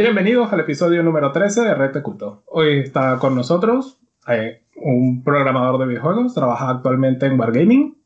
[0.00, 2.44] Bienvenidos al episodio número 13 de Red de Culto.
[2.46, 7.98] Hoy está con nosotros eh, un programador de videojuegos, trabaja actualmente en Wargaming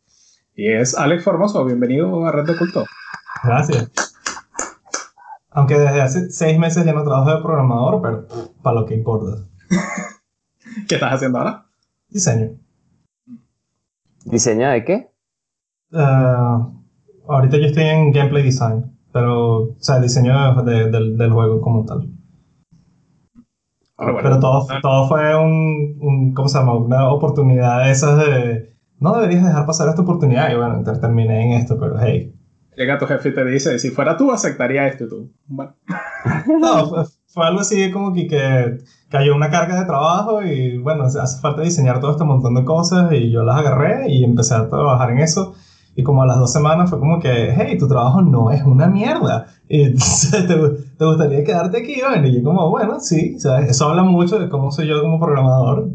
[0.56, 1.62] y es Alex Formoso.
[1.66, 2.86] Bienvenido a Red de Culto.
[3.44, 3.90] Gracias.
[5.50, 8.26] Aunque desde hace seis meses ya no trabajo de programador, pero
[8.62, 9.46] para lo que importa.
[10.88, 11.66] ¿Qué estás haciendo ahora?
[12.08, 12.52] Diseño.
[14.24, 15.10] ¿Diseño de qué?
[15.92, 16.72] Uh,
[17.28, 21.84] ahorita yo estoy en gameplay design, pero, o sea, diseño de, del, del juego como
[21.84, 22.08] tal.
[23.96, 24.22] Ah, bueno.
[24.22, 26.74] pero todo, todo fue un, un, ¿cómo se llama?
[26.76, 30.50] Una oportunidad de esas de, no deberías dejar pasar esta oportunidad.
[30.52, 32.34] Y bueno, ter- terminé en esto, pero hey.
[32.76, 35.32] Llega tu jefe y te dice, si fuera tú, aceptaría esto y tú.
[35.46, 35.74] Bueno,
[36.60, 38.78] No, fue, fue algo así como que, que
[39.10, 43.12] cayó una carga de trabajo y bueno, hace falta diseñar todo este montón de cosas
[43.12, 45.54] y yo las agarré y empecé a trabajar en eso.
[45.94, 48.86] Y como a las dos semanas fue como que, hey, tu trabajo no es una
[48.86, 49.46] mierda.
[49.68, 49.94] Y,
[50.30, 50.40] ¿te,
[50.98, 51.96] te gustaría quedarte aquí?
[52.06, 53.70] Bueno, y yo como, bueno, sí, ¿sabes?
[53.70, 55.88] eso habla mucho de cómo soy yo como programador.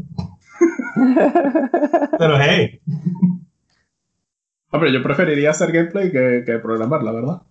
[2.18, 2.80] Pero hey,
[4.70, 7.42] hombre, yo preferiría hacer gameplay que, que programar, la verdad.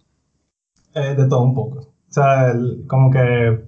[0.96, 1.80] eh, de todo un poco.
[1.80, 3.62] O sea, el- como que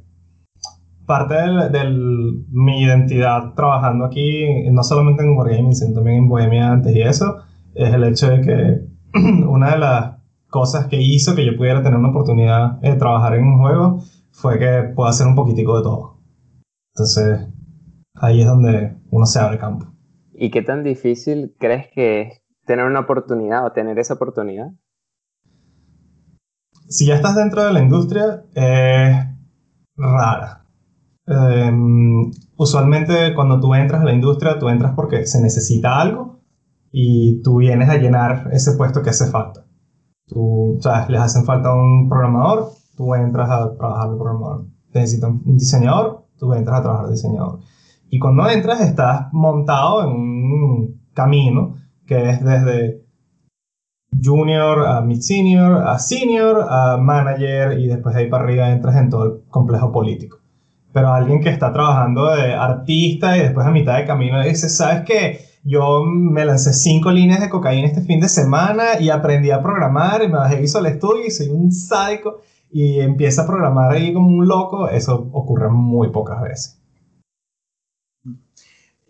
[1.05, 6.71] parte de del, mi identidad trabajando aquí, no solamente en Wargaming, sino también en Bohemia
[6.71, 7.37] antes y eso,
[7.83, 10.15] es el hecho de que una de las
[10.49, 14.57] cosas que hizo que yo pudiera tener una oportunidad de trabajar en un juego fue
[14.59, 16.17] que puedo hacer un poquitico de todo.
[16.95, 17.47] Entonces,
[18.15, 19.87] ahí es donde uno se abre campo.
[20.33, 24.71] ¿Y qué tan difícil crees que es tener una oportunidad o tener esa oportunidad?
[26.89, 29.15] si ya estás dentro de la industria, es
[29.95, 30.65] rara.
[31.27, 36.38] Em, usualmente cuando tú entras a la industria, tú entras porque se necesita algo
[36.91, 39.65] y tú vienes a llenar ese puesto que hace falta.
[40.27, 44.65] Tú, sabes, les hacen falta un programador, tú entras a trabajar de programador.
[44.93, 47.59] Necesitan un diseñador, tú entras a trabajar de diseñador.
[48.09, 53.03] Y cuando entras estás montado en un camino que es desde
[54.21, 58.95] junior a mid senior, a senior, a manager y después de ahí para arriba entras
[58.95, 60.39] en todo el complejo político.
[60.91, 65.03] Pero alguien que está trabajando de artista y después a mitad de camino dice, ¿sabes
[65.05, 65.48] qué?
[65.69, 70.23] Yo me lancé cinco líneas de cocaína este fin de semana y aprendí a programar
[70.23, 72.41] y me bajé Visual Studio y soy un sádico
[72.71, 74.89] y empieza a programar ahí como un loco.
[74.89, 76.81] Eso ocurre muy pocas veces.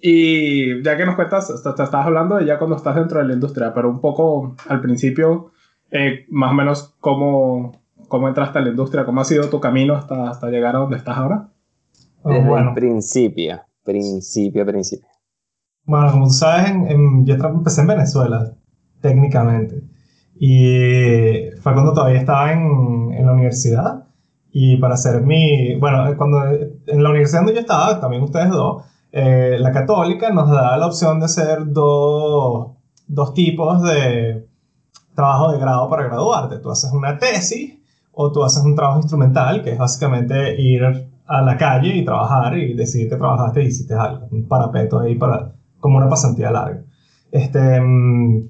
[0.01, 3.27] Y ya que nos cuentas, te, te estás hablando de ya cuando estás dentro de
[3.27, 5.51] la industria, pero un poco al principio,
[5.91, 7.71] eh, más o menos cómo,
[8.09, 10.97] cómo entraste a la industria, cómo ha sido tu camino hasta, hasta llegar a donde
[10.97, 11.51] estás ahora.
[12.25, 12.69] Desde bueno.
[12.69, 15.08] el principio, principio, principio.
[15.89, 18.51] Bueno, como tú sabes, en- en- yo empecé en Venezuela,
[19.01, 19.81] técnicamente.
[20.39, 24.05] Y fue cuando todavía estaba en, en la universidad.
[24.51, 25.75] Y para hacer mi.
[25.75, 30.49] Bueno, cuando en la universidad donde yo estaba, también ustedes dos, eh, la católica nos
[30.49, 32.71] da la opción de hacer dos,
[33.07, 34.47] dos tipos de
[35.15, 36.59] trabajo de grado para graduarte.
[36.59, 37.75] Tú haces una tesis
[38.13, 40.83] o tú haces un trabajo instrumental, que es básicamente ir
[41.27, 44.27] a la calle y trabajar y decir que trabajaste y hiciste algo.
[44.31, 46.83] Un parapeto ahí para como una pasantía larga.
[47.31, 48.49] Este, mm,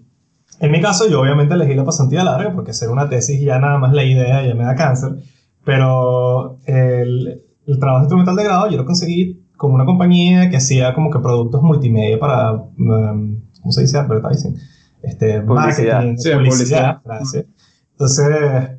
[0.61, 3.77] en mi caso, yo obviamente elegí la pasantía larga porque hacer una tesis ya nada
[3.77, 5.15] más la idea ya me da cáncer,
[5.63, 10.93] pero el, el trabajo instrumental de grado yo lo conseguí con una compañía que hacía
[10.93, 13.97] como que productos multimedia para, um, ¿cómo se dice?
[13.97, 14.55] Advertising.
[15.01, 15.95] Este, Publicidad.
[15.97, 17.01] marketing, Sí, publicidad, publicidad.
[17.03, 17.45] gracias.
[17.91, 18.69] Entonces,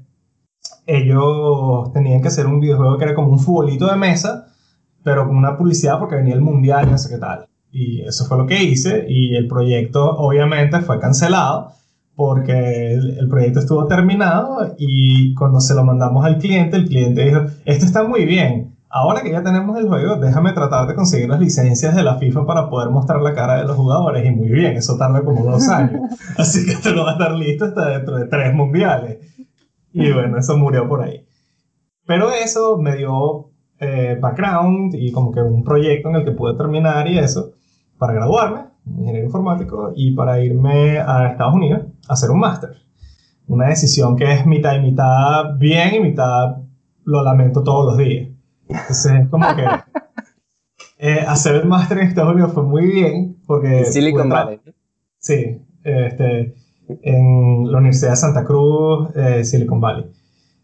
[0.86, 4.46] ellos tenían que hacer un videojuego que era como un futbolito de mesa,
[5.04, 7.46] pero con una publicidad porque venía el mundial y no sé qué tal.
[7.72, 11.72] Y eso fue lo que hice y el proyecto obviamente fue cancelado
[12.16, 17.24] porque el, el proyecto estuvo terminado y cuando se lo mandamos al cliente, el cliente
[17.24, 21.28] dijo, esto está muy bien, ahora que ya tenemos el juego, déjame tratar de conseguir
[21.28, 24.48] las licencias de la FIFA para poder mostrar la cara de los jugadores y muy
[24.48, 26.02] bien, eso tarda como dos años,
[26.36, 29.18] así que esto no va a estar listo hasta dentro de tres mundiales.
[29.92, 31.26] Y bueno, eso murió por ahí.
[32.06, 33.50] Pero eso me dio
[33.80, 37.52] eh, background y como que un proyecto en el que pude terminar y eso
[38.00, 42.70] para graduarme, ingeniero informático, y para irme a Estados Unidos a hacer un máster.
[43.46, 46.56] Una decisión que es mitad y mitad bien y mitad
[47.04, 48.30] lo lamento todos los días.
[48.68, 49.64] Entonces es como que
[50.98, 53.80] eh, hacer el máster en Estados Unidos fue muy bien porque...
[53.80, 54.60] En Silicon Valley.
[55.18, 56.54] Sí, este,
[57.02, 60.10] en la Universidad de Santa Cruz, eh, Silicon Valley.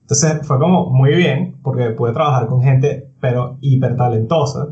[0.01, 4.69] Entonces fue como muy bien porque pude trabajar con gente, pero hiper talentosa.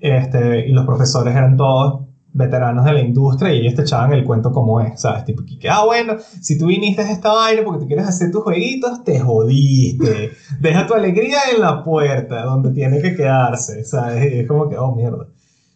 [0.00, 4.24] Este, y los profesores eran todos veteranos de la industria y ellos te echaban el
[4.24, 5.24] cuento como es, ¿sabes?
[5.24, 8.42] Tipo, que, ah, bueno, si tú viniste a esta vaina porque tú quieres hacer tus
[8.42, 10.30] jueguitos, te jodiste.
[10.60, 14.32] Deja tu alegría en la puerta, donde tiene que quedarse, ¿sabes?
[14.32, 15.26] Y es como que, oh, mierda.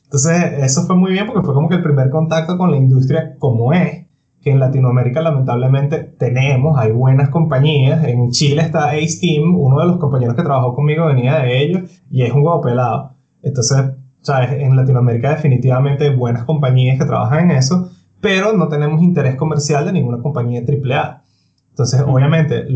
[0.05, 3.35] Entonces, eso fue muy bien porque fue como que el primer contacto con la industria
[3.39, 4.07] como es,
[4.41, 8.05] que en Latinoamérica lamentablemente tenemos, hay buenas compañías.
[8.05, 11.91] En Chile está Ace Team, uno de los compañeros que trabajó conmigo venía de ellos
[12.11, 13.15] y es un huevo pelado.
[13.43, 13.95] Entonces,
[14.25, 14.53] ¿sabes?
[14.53, 17.91] En Latinoamérica definitivamente hay buenas compañías que trabajan en eso,
[18.21, 21.23] pero no tenemos interés comercial de ninguna compañía AAA.
[21.71, 22.67] Entonces, obviamente,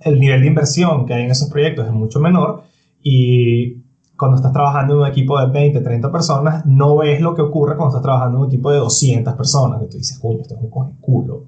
[0.00, 2.64] el nivel de inversión que hay en esos proyectos es mucho menor
[3.00, 3.84] y
[4.16, 7.76] cuando estás trabajando en un equipo de 20, 30 personas, no ves lo que ocurre
[7.76, 10.60] cuando estás trabajando en un equipo de 200 personas, que tú dices, coño, esto es
[10.60, 11.44] un coge culo.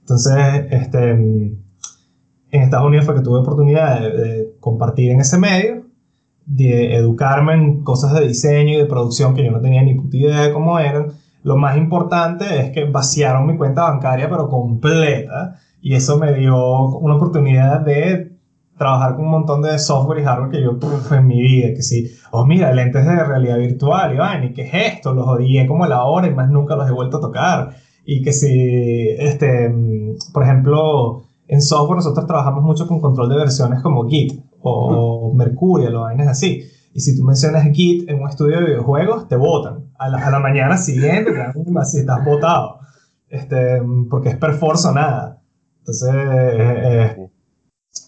[0.00, 0.36] Entonces,
[0.70, 1.60] este, en
[2.50, 5.87] Estados Unidos fue que tuve oportunidad de compartir en ese medio
[6.48, 10.16] de educarme en cosas de diseño y de producción que yo no tenía ni puta
[10.16, 11.12] idea de cómo eran.
[11.42, 16.56] Lo más importante es que vaciaron mi cuenta bancaria, pero completa, y eso me dio
[16.98, 18.32] una oportunidad de
[18.78, 20.78] trabajar con un montón de software y hardware que yo
[21.12, 24.94] en mi vida, que sí, oh mira, lentes de realidad virtual, vaina, y qué es
[24.94, 28.22] esto, los odié como la hora y más nunca los he vuelto a tocar, y
[28.22, 29.70] que si, este,
[30.32, 35.90] por ejemplo, en software nosotros trabajamos mucho con control de versiones como Git, o Mercurio,
[35.90, 36.64] lo vainas así.
[36.92, 39.84] Y si tú mencionas Git en un estudio de videojuegos, te votan.
[39.98, 41.32] A la, a la mañana siguiente,
[41.84, 42.78] si estás votado.
[43.28, 45.40] Este, porque es perforce o nada.
[45.80, 47.28] Entonces, eh, eh,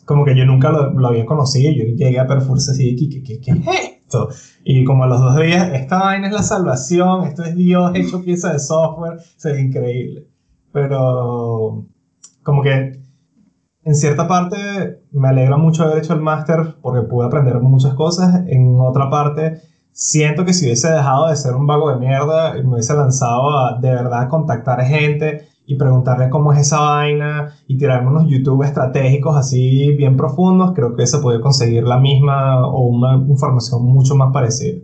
[0.05, 1.73] como que yo nunca lo, lo, había conocido.
[1.73, 4.29] Yo llegué a Perforce así, ¿qué, qué, qué, es esto?
[4.64, 8.23] Y como a los dos días, esta vaina es la salvación, esto es Dios hecho
[8.23, 10.26] pieza de software, se increíble.
[10.73, 11.87] Pero,
[12.43, 13.00] como que
[13.82, 18.43] en cierta parte me alegra mucho haber hecho el máster porque pude aprender muchas cosas.
[18.47, 19.61] En otra parte,
[19.93, 23.59] siento que si hubiese dejado de ser un vago de mierda y me hubiese lanzado
[23.59, 28.65] a de verdad contactar gente y preguntarle cómo es esa vaina y tirarme unos YouTube
[28.65, 34.17] estratégicos así bien profundos, creo que se puede conseguir la misma o una información mucho
[34.17, 34.81] más parecida.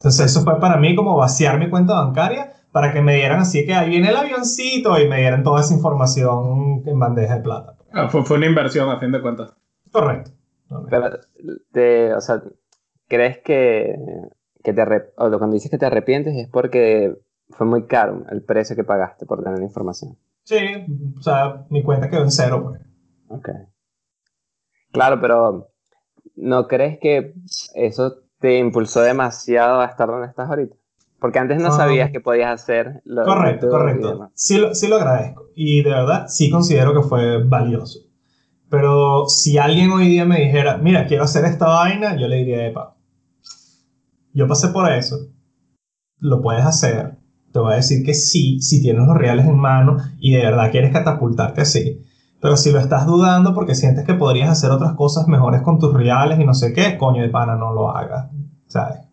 [0.00, 3.64] Entonces eso fue para mí como vaciar mi cuenta bancaria para que me dieran así
[3.64, 7.76] que ahí viene el avioncito y me dieran toda esa información en bandeja de plata.
[7.92, 9.54] Ah, fue, fue, una inversión a fin de cuentas.
[9.90, 10.32] Correcto.
[10.90, 12.42] Pero, o sea,
[13.08, 13.96] ¿crees que,
[14.62, 14.82] que te
[15.16, 17.16] o cuando dices que te arrepientes es porque
[17.50, 20.16] fue muy caro el precio que pagaste por tener la información?
[20.42, 20.56] Sí,
[21.18, 22.64] o sea, mi cuenta quedó en cero.
[22.64, 22.80] Pues.
[23.28, 23.48] Ok.
[24.92, 25.70] Claro, pero
[26.36, 27.34] ¿no crees que
[27.74, 30.76] eso te impulsó demasiado a estar donde estás ahorita?
[31.18, 34.30] Porque antes no sabías que podías hacer lo Correcto, correcto.
[34.34, 35.46] Sí lo, sí lo agradezco.
[35.54, 38.00] Y de verdad, sí considero que fue valioso.
[38.70, 42.66] Pero si alguien hoy día me dijera, mira, quiero hacer esta vaina, yo le diría,
[42.66, 42.96] epa,
[44.34, 45.16] yo pasé por eso,
[46.18, 47.16] lo puedes hacer,
[47.50, 50.70] te voy a decir que sí, si tienes los reales en mano y de verdad
[50.70, 52.04] quieres catapultarte así.
[52.40, 55.92] Pero si lo estás dudando porque sientes que podrías hacer otras cosas mejores con tus
[55.94, 58.30] reales y no sé qué, coño de pana, no lo hagas,
[58.66, 59.07] ¿sabes?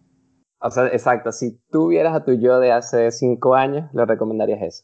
[0.66, 4.64] O sea, exacto, si tú vieras a tu yo de hace cinco años, le recomendarías
[4.64, 4.84] eso.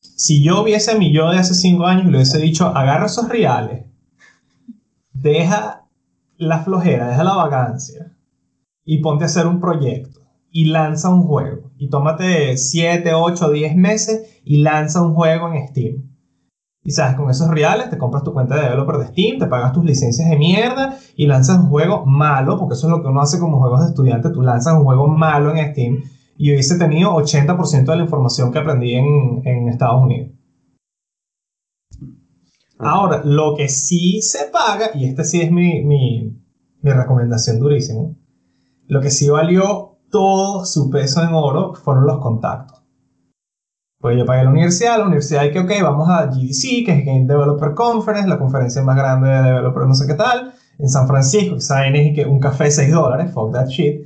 [0.00, 3.28] Si yo viese a mi yo de hace cinco años le hubiese dicho, agarra esos
[3.28, 3.84] reales,
[5.12, 5.86] deja
[6.38, 8.16] la flojera, deja la vagancia
[8.86, 11.70] y ponte a hacer un proyecto y lanza un juego.
[11.76, 16.11] Y tómate 7, 8, 10 meses y lanza un juego en Steam.
[16.84, 19.72] Y sabes, con esos reales te compras tu cuenta de developer de Steam, te pagas
[19.72, 23.20] tus licencias de mierda y lanzas un juego malo, porque eso es lo que uno
[23.20, 26.02] hace como juegos de estudiante, tú lanzas un juego malo en Steam
[26.36, 30.32] y hubiese tenido 80% de la información que aprendí en, en Estados Unidos.
[32.78, 36.36] Ahora, lo que sí se paga, y este sí es mi, mi,
[36.80, 38.16] mi recomendación durísimo,
[38.88, 42.81] lo que sí valió todo su peso en oro fueron los contactos.
[44.02, 47.06] Pues yo pagué la universidad, la universidad y que, ok, vamos a GDC, que es
[47.06, 51.06] Game Developer Conference, la conferencia más grande de developers no sé qué tal, en San
[51.06, 54.04] Francisco, que saben es que un café 6 dólares, fuck that shit.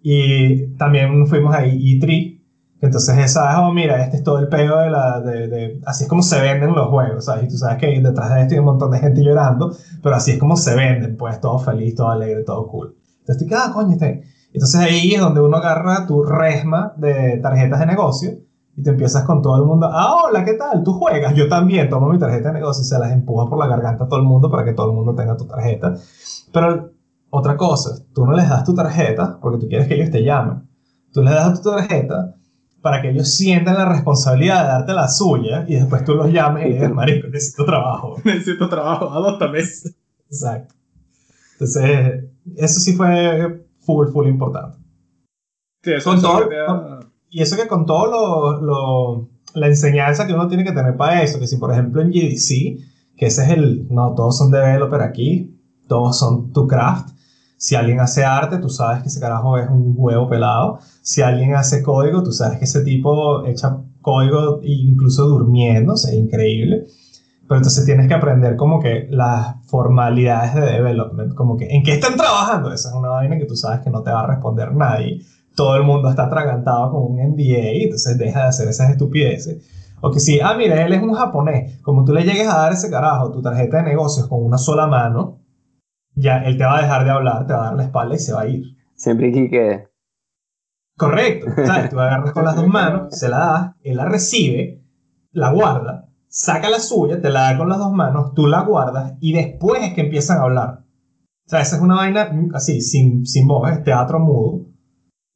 [0.00, 2.40] Y también fuimos ahí E3,
[2.82, 6.04] entonces esa es, oh, mira, este es todo el pego de la, de, de, así
[6.04, 7.46] es como se venden los juegos, ¿sabes?
[7.46, 10.30] Y tú sabes que detrás de esto hay un montón de gente llorando, pero así
[10.30, 12.94] es como se venden, pues todo feliz, todo alegre, todo cool.
[13.26, 14.22] Entonces ah, coño, este.
[14.52, 18.38] Entonces ahí es donde uno agarra tu resma de tarjetas de negocio
[18.76, 20.82] y te empiezas con todo el mundo, ah, hola, ¿qué tal?
[20.82, 21.34] ¿Tú juegas?
[21.34, 24.08] Yo también tomo mi tarjeta de negocio y se las empuja por la garganta a
[24.08, 25.94] todo el mundo para que todo el mundo tenga tu tarjeta.
[26.52, 26.90] Pero
[27.30, 30.68] otra cosa, tú no les das tu tarjeta porque tú quieres que ellos te llamen.
[31.12, 32.34] Tú les das tu tarjeta
[32.80, 36.66] para que ellos sientan la responsabilidad de darte la suya y después tú los llames
[36.66, 38.16] y dices, marico, necesito trabajo.
[38.24, 39.60] necesito trabajo, adóptame.
[39.60, 40.74] Exacto.
[41.52, 42.24] Entonces,
[42.56, 44.78] eso sí fue full, full importante.
[45.82, 46.48] Sí, eso Con todo-
[47.34, 51.40] Y eso que con todo lo, la enseñanza que uno tiene que tener para eso,
[51.40, 55.58] que si por ejemplo en GDC, que ese es el, no, todos son developer aquí,
[55.88, 57.08] todos son tu craft.
[57.56, 60.80] Si alguien hace arte, tú sabes que ese carajo es un huevo pelado.
[61.00, 66.84] Si alguien hace código, tú sabes que ese tipo echa código incluso durmiendo, sea, increíble.
[67.48, 71.92] Pero entonces tienes que aprender como que las formalidades de development, como que en qué
[71.92, 72.70] están trabajando.
[72.74, 75.22] Esa es una vaina que tú sabes que no te va a responder nadie
[75.54, 79.64] todo el mundo está atragantado con un MBA, y entonces deja de hacer esas estupideces.
[80.00, 82.72] O que si, ah, mira, él es un japonés, como tú le llegues a dar
[82.72, 85.38] ese carajo tu tarjeta de negocios con una sola mano,
[86.14, 88.18] ya él te va a dejar de hablar, te va a dar la espalda y
[88.18, 88.64] se va a ir.
[88.94, 89.88] Siempre aquí que.
[90.96, 91.46] Correcto.
[91.64, 91.90] ¿Sabes?
[91.90, 94.84] Tú agarras con las dos manos, se la das, él la recibe,
[95.30, 99.14] la guarda, saca la suya, te la da con las dos manos, tú la guardas
[99.20, 100.84] y después es que empiezan a hablar.
[101.46, 104.66] O sea, esa es una vaina así, sin, sin voz, es teatro mudo.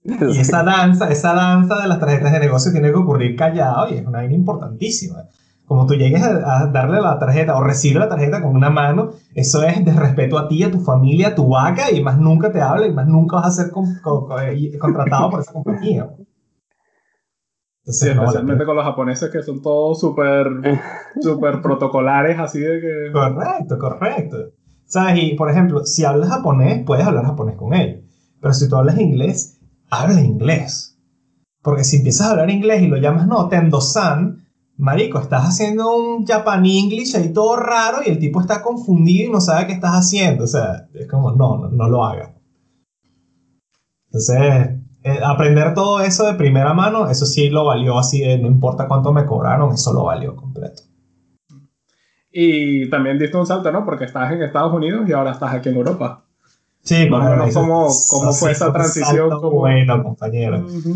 [0.35, 3.95] Y esa danza, esa danza de las tarjetas de negocio tiene que ocurrir callado y
[3.95, 5.25] es una vaina importantísima.
[5.67, 9.65] Como tú llegues a, darle la tarjeta o recibir la tarjeta con una mano, eso
[9.65, 12.61] es de respeto a ti, a tu familia, a tu vaca y más nunca te
[12.61, 16.09] habla y más nunca vas a ser con- con- con- contratado por esa compañía.
[17.85, 20.47] Sí, Entonces, no, especialmente con los japoneses que son todos súper
[21.21, 23.13] súper protocolares, así de que...
[23.13, 24.37] Correcto, correcto.
[24.87, 25.23] ¿Sabes?
[25.23, 28.03] Y por ejemplo, si hablas japonés, puedes hablar japonés con ellos.
[28.41, 29.56] Pero si tú hablas inglés,
[29.90, 30.99] habla inglés.
[31.62, 36.25] Porque si empiezas a hablar inglés y lo llamas no, Tendo-san, marico, estás haciendo un
[36.25, 39.93] Japan English ahí todo raro y el tipo está confundido y no sabe qué estás
[39.93, 40.45] haciendo.
[40.45, 42.31] O sea, es como, no, no, no lo hagas.
[44.07, 48.88] Entonces, eh, aprender todo eso de primera mano, eso sí lo valió así no importa
[48.88, 50.83] cuánto me cobraron, eso lo valió completo.
[52.33, 53.85] Y también diste un salto, ¿no?
[53.85, 56.25] Porque estabas en Estados Unidos y ahora estás aquí en Europa.
[56.87, 59.28] Sí, Más o bueno, menos, eso- ¿cómo- eso cómo fue sí esa transición?
[59.28, 60.64] salto ¿Cómo- Bueno, compañero.
[60.66, 60.95] Ujú.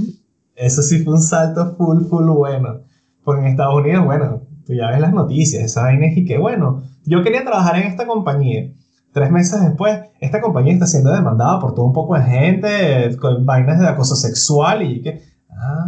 [0.56, 2.80] Eso sí fue un salto full, full bueno.
[3.24, 6.82] Porque en Estados Unidos, bueno, tú ya ves las noticias, esa vaina y que, bueno,
[7.04, 8.70] yo quería trabajar en esta compañía.
[9.12, 13.44] Tres meses después, esta compañía está siendo demandada por todo un poco de gente, con
[13.44, 15.20] vainas de acoso sexual y que,
[15.50, 15.86] ah,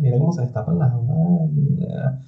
[0.00, 2.20] mira cómo se destapan las vainas.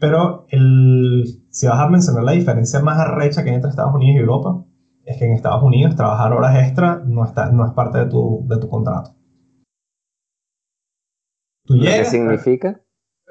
[0.00, 4.16] Pero el, si vas a mencionar la diferencia más arrecha que hay entre Estados Unidos
[4.16, 4.64] y Europa,
[5.04, 8.46] es que en Estados Unidos trabajar horas extra no, está, no es parte de tu,
[8.48, 9.14] de tu contrato.
[11.66, 12.80] Tú ¿Qué llegas, significa?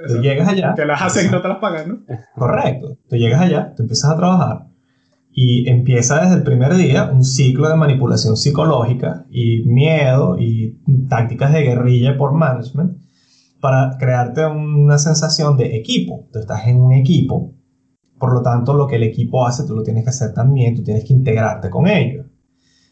[0.08, 2.16] tú llegas allá, Que las hacen y no te las pagan, ¿no?
[2.36, 4.68] correcto, tú llegas allá, tú empiezas a trabajar
[5.36, 11.52] y empieza desde el primer día un ciclo de manipulación psicológica y miedo y tácticas
[11.54, 13.00] de guerrilla por management
[13.60, 16.28] para crearte una sensación de equipo.
[16.32, 17.53] Tú estás en un equipo,
[18.18, 20.84] por lo tanto lo que el equipo hace tú lo tienes que hacer también, tú
[20.84, 22.26] tienes que integrarte con ellos.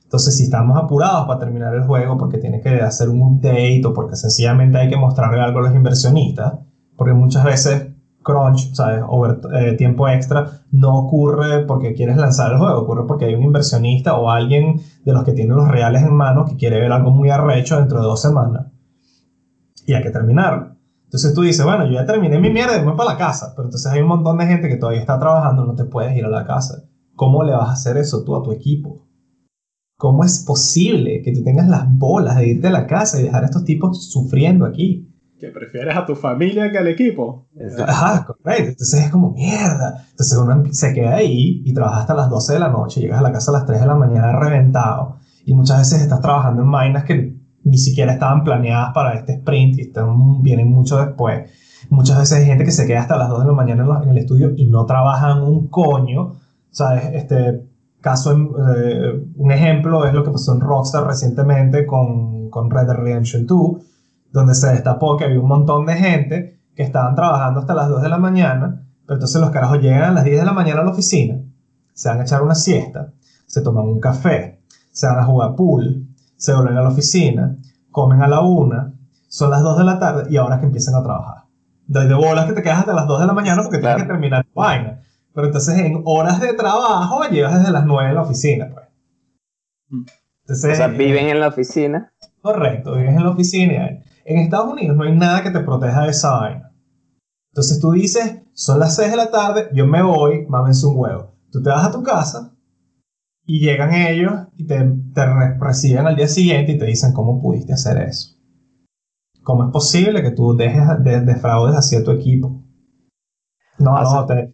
[0.03, 3.93] Entonces, si estamos apurados para terminar el juego porque tienes que hacer un update o
[3.93, 6.55] porque sencillamente hay que mostrarle algo a los inversionistas,
[6.97, 7.87] porque muchas veces
[8.21, 9.03] crunch, ¿sabes?
[9.53, 14.15] Eh, tiempo extra, no ocurre porque quieres lanzar el juego, ocurre porque hay un inversionista
[14.15, 17.29] o alguien de los que tiene los reales en mano que quiere ver algo muy
[17.29, 18.67] arrecho dentro de dos semanas
[19.85, 20.70] y hay que terminarlo.
[21.11, 23.51] Entonces tú dices, bueno, yo ya terminé mi mierda y me voy para la casa,
[23.53, 26.23] pero entonces hay un montón de gente que todavía está trabajando, no te puedes ir
[26.23, 26.85] a la casa.
[27.17, 29.09] ¿Cómo le vas a hacer eso tú a tu equipo?
[29.97, 33.43] ¿Cómo es posible que tú tengas las bolas de irte a la casa y dejar
[33.43, 35.13] a estos tipos sufriendo aquí?
[35.37, 37.49] Que prefieres a tu familia que al equipo.
[37.85, 38.69] Ajá, correcto.
[38.69, 40.05] Entonces es como mierda.
[40.11, 43.23] Entonces uno se queda ahí y trabaja hasta las 12 de la noche, llegas a
[43.23, 46.71] la casa a las 3 de la mañana reventado y muchas veces estás trabajando en
[46.71, 51.49] vainas que ni siquiera estaban planeadas para este sprint y están, vienen mucho después.
[51.89, 54.17] Muchas veces hay gente que se queda hasta las 2 de la mañana en, el
[54.17, 56.33] estudio y no trabajan un coño.
[56.69, 57.03] ¿Sabes?
[57.13, 57.67] Este
[57.99, 62.95] caso, eh, un ejemplo es lo que pasó en Rockstar recientemente con, con Red Dead
[62.95, 63.91] Redemption 2
[64.31, 68.01] donde se destapó que había un montón de gente que estaban trabajando hasta las 2
[68.01, 70.83] de la mañana, pero entonces los carajos llegan a las 10 de la mañana a
[70.85, 71.41] la oficina,
[71.93, 73.13] se van a echar una siesta,
[73.45, 76.07] se toman un café, se van a jugar pool,
[76.41, 77.55] se vuelven a la oficina,
[77.91, 78.93] comen a la 1,
[79.27, 81.43] son las 2 de la tarde y ahora es que empiezan a trabajar.
[81.85, 83.97] De, de bolas que te quedas hasta las 2 de la mañana porque Claro.
[83.97, 85.01] tienes que terminar tu vaina.
[85.33, 88.85] Pero entonces en horas de trabajo llegas desde las 9 de la oficina, pues.
[90.43, 92.11] Entonces, O sea, viven en la oficina.
[92.41, 93.73] Correcto, vives en la oficina.
[93.73, 96.71] y hay- En Estados Unidos no hay nada que te proteja de esa vaina.
[97.51, 101.31] Entonces tú dices, son las 6 de la tarde, yo me voy, mámense un huevo.
[101.51, 102.50] Tú te vas a tu casa
[103.45, 104.79] y llegan ellos y te,
[105.13, 108.35] te re- reciben al día siguiente y te dicen cómo pudiste hacer eso.
[109.43, 112.63] ¿Cómo es posible que tú dejes de, defraudes así a tu equipo?
[113.79, 114.53] No, Ah, no, te-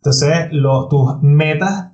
[0.00, 1.92] entonces lo- tus metas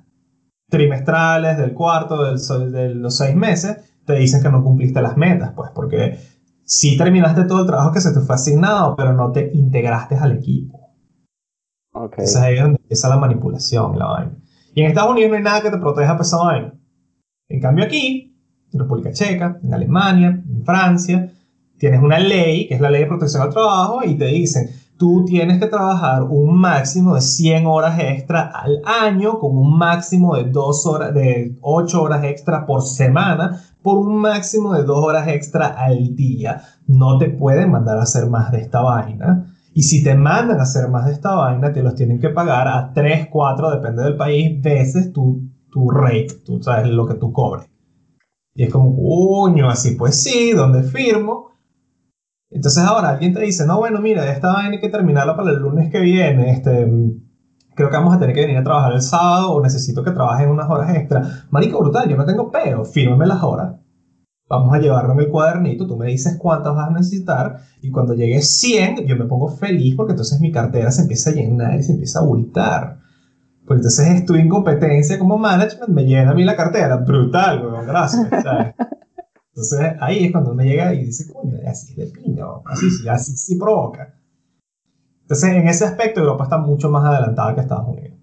[0.69, 2.39] trimestrales del cuarto, del,
[2.71, 6.19] de los seis meses, te dicen que no cumpliste las metas, pues porque
[6.65, 10.33] sí terminaste todo el trabajo que se te fue asignado, pero no te integraste al
[10.33, 10.79] equipo.
[11.95, 12.25] Okay.
[12.25, 14.35] Entonces ahí es donde empieza la manipulación, la vaina.
[14.75, 16.73] Y en Estados Unidos no hay nada que te proteja esa vaina.
[17.47, 18.35] En cambio aquí,
[18.73, 21.31] en República Checa, en Alemania, en Francia,
[21.77, 25.23] tienes una ley, que es la ley de protección al trabajo, y te dicen, tú
[25.23, 30.43] tienes que trabajar un máximo de 100 horas extra al año, con un máximo de,
[30.43, 35.67] dos horas, de 8 horas extra por semana, por un máximo de 2 horas extra
[35.67, 36.61] al día.
[36.85, 39.54] No te pueden mandar a hacer más de esta vaina.
[39.77, 42.65] Y si te mandan a hacer más de esta vaina, te los tienen que pagar
[42.69, 47.33] a 3, 4, depende del país, veces tu, tu rate, tú sabes lo que tú
[47.33, 47.69] cobres.
[48.53, 51.49] Y es como, coño, así pues sí, ¿dónde firmo?
[52.49, 55.57] Entonces ahora alguien te dice, no, bueno, mira, esta vaina hay que terminarla para el
[55.57, 56.89] lunes que viene, este,
[57.75, 60.51] creo que vamos a tener que venir a trabajar el sábado o necesito que trabajen
[60.51, 61.21] unas horas extra.
[61.49, 63.75] Marico, brutal, yo no tengo peo, fírmame las horas.
[64.47, 68.13] Vamos a llevarlo en el cuadernito, tú me dices cuántas vas a necesitar y cuando
[68.13, 71.83] llegue 100 yo me pongo feliz porque entonces mi cartera se empieza a llenar y
[71.83, 72.99] se empieza a abultar.
[73.65, 76.97] Pues entonces es tu incompetencia como management me llena a mí la cartera.
[76.97, 78.29] Brutal, weón, gracias.
[78.43, 78.75] ¿sabes?
[79.47, 83.35] Entonces ahí es cuando uno llega y dice, coño, así de piño, así, sí, así
[83.35, 84.13] sí provoca.
[85.21, 88.19] Entonces en ese aspecto Europa está mucho más adelantada que Estados Unidos.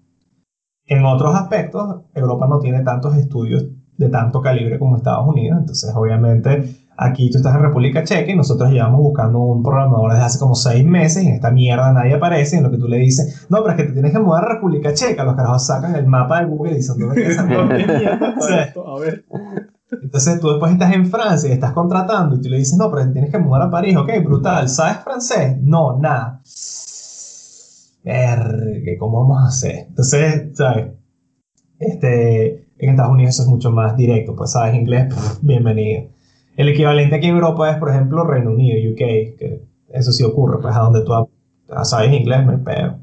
[0.85, 3.65] En otros aspectos, Europa no tiene tantos estudios
[3.97, 8.35] de tanto calibre como Estados Unidos, entonces obviamente aquí tú estás en República Checa y
[8.35, 12.13] nosotros llevamos buscando un programador desde hace como seis meses y en esta mierda nadie
[12.13, 14.45] aparece en lo que tú le dices, no, pero es que te tienes que mudar
[14.45, 18.73] a República Checa, los carajos sacan el mapa de Google y dicen, ¿dónde está esa
[18.85, 19.25] A ver.
[20.01, 23.11] entonces tú después estás en Francia y estás contratando y tú le dices, no, pero
[23.11, 25.57] tienes que mudar a París, ok, brutal, ¿sabes francés?
[25.61, 26.41] No, nada.
[28.03, 29.85] Verga, ¿cómo vamos a hacer?
[29.87, 30.91] Entonces, ¿sabes?
[31.79, 36.09] Este, en Estados Unidos eso es mucho más directo, pues sabes inglés, bienvenido.
[36.55, 38.97] El equivalente aquí en Europa es, por ejemplo, Reino Unido, UK,
[39.37, 41.11] que eso sí ocurre, pues a donde tú
[41.83, 42.99] sabes inglés, no hay peo.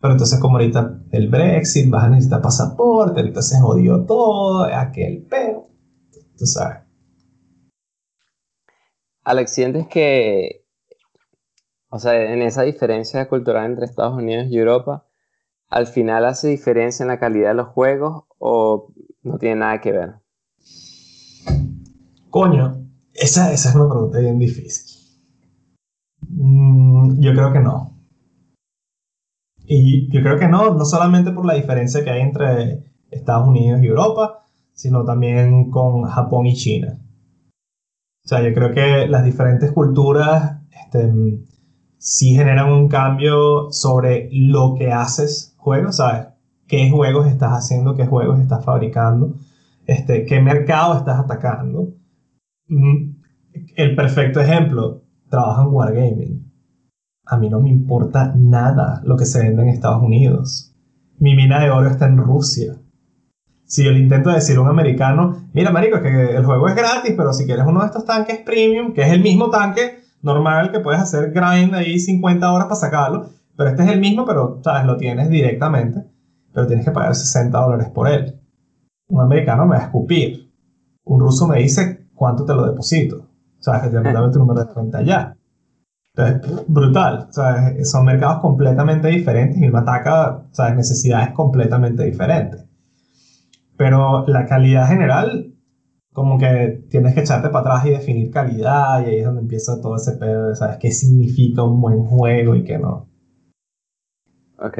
[0.00, 5.26] Pero entonces como ahorita el Brexit, vas a necesitar pasaporte, ahorita se jodió todo, aquel
[5.28, 5.68] peo,
[6.36, 6.84] tú sabes.
[9.24, 10.64] Alex, ¿sientes que,
[11.90, 15.06] o sea, en esa diferencia cultural entre Estados Unidos y Europa,
[15.68, 19.92] al final hace diferencia en la calidad de los juegos o no tiene nada que
[19.92, 20.14] ver?
[22.30, 24.98] Coño, esa, esa es una pregunta bien difícil.
[26.28, 27.96] Mm, yo creo que no.
[29.66, 33.82] Y yo creo que no, no solamente por la diferencia que hay entre Estados Unidos
[33.82, 36.98] y Europa, sino también con Japón y China.
[38.24, 41.10] O sea, yo creo que las diferentes culturas este,
[41.98, 46.28] sí generan un cambio sobre lo que haces juegos, ¿sabes?
[46.68, 47.94] ¿Qué juegos estás haciendo?
[47.94, 49.34] ¿Qué juegos estás fabricando?
[49.86, 51.88] Este, ¿Qué mercado estás atacando?
[52.68, 53.16] Mm,
[53.74, 56.52] El perfecto ejemplo, trabajo en Wargaming.
[57.26, 60.74] A mí no me importa nada lo que se vende en Estados Unidos.
[61.18, 62.76] Mi mina de oro está en Rusia.
[63.64, 66.74] Si yo le intento decir a un americano, mira, marico, es que el juego es
[66.74, 70.70] gratis, pero si quieres uno de estos tanques premium, que es el mismo tanque normal
[70.70, 74.60] que puedes hacer grind ahí 50 horas para sacarlo, pero este es el mismo, pero,
[74.62, 74.86] ¿sabes?
[74.86, 76.04] Lo tienes directamente,
[76.58, 78.34] pero tienes que pagar 60 dólares por él.
[79.10, 80.50] Un americano me va a escupir.
[81.04, 83.28] Un ruso me dice, ¿cuánto te lo deposito?
[83.60, 83.82] ¿Sabes?
[83.82, 85.36] Que te dame tu número de cuenta ya.
[86.16, 87.28] Entonces, brutal.
[87.30, 87.88] ¿sabes?
[87.88, 90.74] Son mercados completamente diferentes y uno ataca, ¿sabes?
[90.74, 92.66] Necesidades completamente diferentes.
[93.76, 95.54] Pero la calidad general,
[96.12, 99.80] como que tienes que echarte para atrás y definir calidad, y ahí es donde empieza
[99.80, 100.78] todo ese pedo de, ¿sabes?
[100.78, 103.06] ¿Qué significa un buen juego y qué no?
[104.58, 104.78] Ok.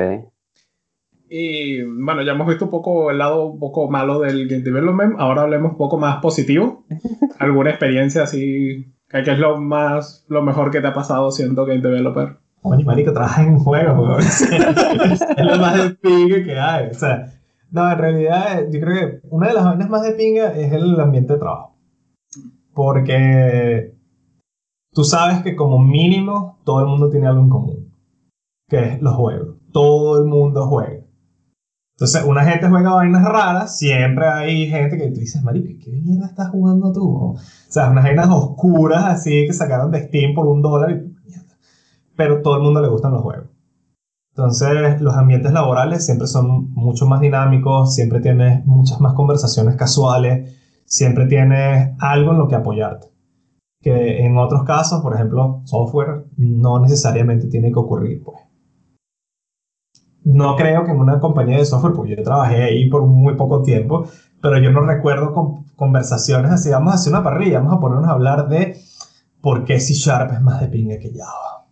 [1.30, 5.16] Y bueno, ya hemos visto un poco el lado un poco malo del game development.
[5.18, 6.84] Ahora hablemos un poco más positivo.
[7.38, 8.94] ¿Alguna experiencia así?
[9.08, 12.38] ¿Qué es lo más, lo mejor que te ha pasado siendo game developer?
[12.62, 16.88] Oye, marico, trabajas en juegos, es lo más de pinga que hay.
[16.88, 17.32] O sea,
[17.70, 20.98] no, en realidad, yo creo que una de las vainas más de pinga es el
[21.00, 21.76] ambiente de trabajo.
[22.74, 23.94] Porque
[24.92, 27.94] tú sabes que como mínimo todo el mundo tiene algo en común.
[28.68, 29.56] Que es los juegos.
[29.72, 30.97] Todo el mundo juega.
[31.98, 36.26] Entonces, una gente juega vainas raras, siempre hay gente que tú dices, marico, ¿qué mierda
[36.26, 37.12] estás jugando tú?
[37.12, 37.36] O
[37.68, 41.56] sea, unas vainas oscuras así que sacaron de Steam por un dólar y mierda.
[42.14, 43.48] Pero todo el mundo le gustan los juegos.
[44.30, 50.56] Entonces, los ambientes laborales siempre son mucho más dinámicos, siempre tienes muchas más conversaciones casuales,
[50.84, 53.08] siempre tienes algo en lo que apoyarte.
[53.82, 58.47] Que en otros casos, por ejemplo, software, no necesariamente tiene que ocurrir, pues.
[60.28, 63.62] No creo que en una compañía de software, porque yo trabajé ahí por muy poco
[63.62, 64.04] tiempo,
[64.42, 68.08] pero yo no recuerdo con conversaciones así, vamos a hacer una parrilla, vamos a ponernos
[68.08, 68.76] a hablar de
[69.40, 71.66] ¿por qué C Sharp es más de pinga que Java?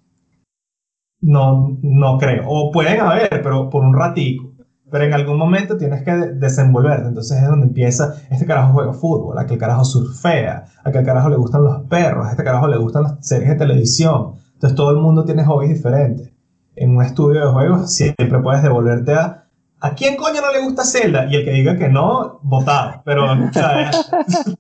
[1.20, 2.44] No, no creo.
[2.48, 4.54] O pueden haber, pero por un ratico.
[4.90, 7.08] Pero en algún momento tienes que desenvolverte.
[7.08, 11.36] Entonces es donde empieza, este carajo juega fútbol, a aquel carajo surfea, aquel carajo le
[11.36, 14.36] gustan los perros, a este carajo le gustan las series de televisión.
[14.54, 16.35] Entonces todo el mundo tiene hobbies diferentes.
[16.76, 19.46] En un estudio de juegos siempre puedes devolverte a
[19.80, 21.26] ¿A quién coño no le gusta Zelda?
[21.26, 23.02] Y el que diga que no, votado.
[23.04, 23.26] Pero.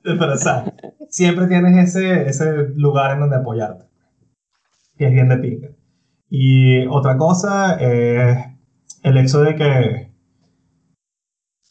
[0.02, 0.72] Pero, ¿sabes?
[1.08, 3.86] Siempre tienes ese, ese lugar en donde apoyarte.
[4.98, 5.68] Que es bien de pinga.
[6.28, 8.38] Y otra cosa es
[9.02, 10.12] el hecho de que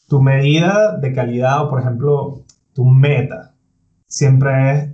[0.08, 3.54] tu medida de calidad o, por ejemplo, tu meta
[4.06, 4.90] siempre es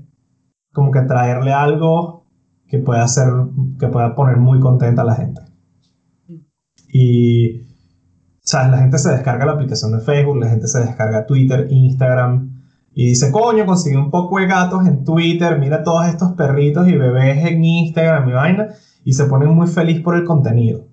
[0.72, 2.21] como que traerle algo
[2.72, 3.30] que pueda hacer,
[3.78, 5.42] que pueda poner muy contenta a la gente.
[6.88, 7.66] Y
[8.40, 12.62] sea, la gente se descarga la aplicación de Facebook, la gente se descarga Twitter, Instagram
[12.94, 16.96] y dice, coño, conseguí un poco de gatos en Twitter, mira todos estos perritos y
[16.96, 18.68] bebés en Instagram y vaina,
[19.04, 20.86] y se ponen muy feliz por el contenido.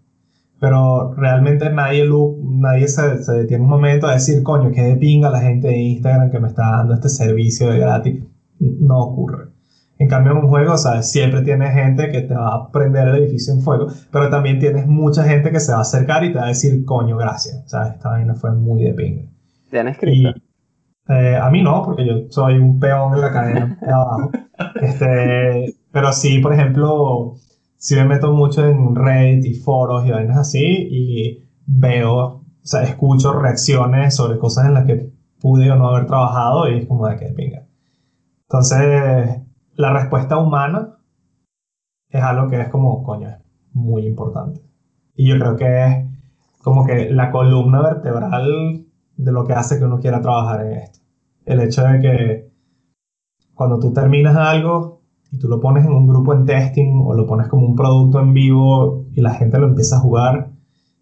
[0.59, 2.05] Pero realmente nadie,
[2.43, 5.77] nadie se, se detiene un momento a decir, coño, qué de pinga la gente de
[5.77, 8.21] Instagram que me está dando este servicio de gratis.
[8.59, 9.58] No ocurre.
[9.99, 11.11] En cambio, en un juego, ¿sabes?
[11.11, 14.87] Siempre tienes gente que te va a prender el edificio en fuego, pero también tienes
[14.87, 17.69] mucha gente que se va a acercar y te va a decir, coño, gracias.
[17.69, 17.95] ¿Sabes?
[17.95, 19.23] Esta vaina fue muy de pinga.
[19.69, 20.29] ¿Te han escrito?
[21.09, 24.31] Eh, a mí no, porque yo soy un peón en la cadena de abajo.
[24.81, 27.35] Este, pero sí, por ejemplo,
[27.77, 32.83] sí me meto mucho en Reddit y foros y vainas así y veo, o sea,
[32.83, 37.07] escucho reacciones sobre cosas en las que pude o no haber trabajado y es como
[37.07, 37.65] de que pinga.
[38.49, 39.41] Entonces,
[39.79, 40.97] la respuesta humana
[42.09, 43.37] es algo que es como, coño, es
[43.71, 44.61] muy importante.
[45.15, 46.05] Y yo creo que es
[46.61, 50.99] como que la columna vertebral de lo que hace que uno quiera trabajar en esto.
[51.45, 52.51] El hecho de que
[53.53, 57.25] cuando tú terminas algo y tú lo pones en un grupo en testing o lo
[57.25, 60.51] pones como un producto en vivo y la gente lo empieza a jugar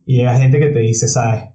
[0.06, 1.46] y hay gente que te dice, sabes,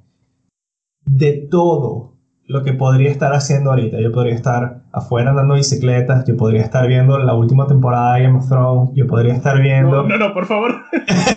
[1.07, 2.12] de todo
[2.53, 3.99] lo que podría estar haciendo ahorita.
[3.99, 8.39] Yo podría estar afuera andando bicicletas, yo podría estar viendo la última temporada de Game
[8.39, 10.03] of Thrones, yo podría estar viendo...
[10.03, 10.75] No, no, por favor.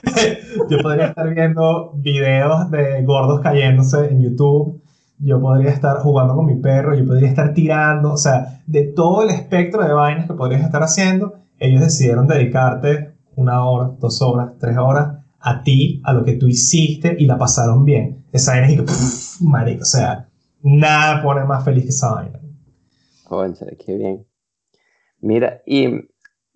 [0.69, 4.81] yo podría estar viendo videos de gordos cayéndose en YouTube,
[5.19, 9.23] yo podría estar jugando con mi perro, yo podría estar tirando, o sea, de todo
[9.23, 14.51] el espectro de vainas que podrías estar haciendo, ellos decidieron dedicarte una hora, dos horas,
[14.59, 18.25] tres horas a ti, a lo que tú hiciste y la pasaron bien.
[18.33, 18.83] Esa que,
[19.39, 20.27] marico, o sea,
[20.65, 22.39] nada pone más feliz que esa vaina.
[23.77, 24.27] qué bien.
[25.19, 26.09] Mira, ¿y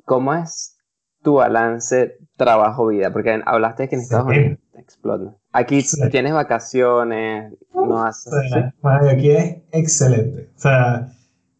[0.04, 0.78] cómo es
[1.22, 3.14] tu balance trabajo-vida?
[3.14, 5.36] Porque hablaste de que en Estados Unidos explota.
[5.52, 8.34] Aquí tienes vacaciones, no haces...
[8.84, 10.50] aquí es excelente.
[10.56, 11.08] O sea,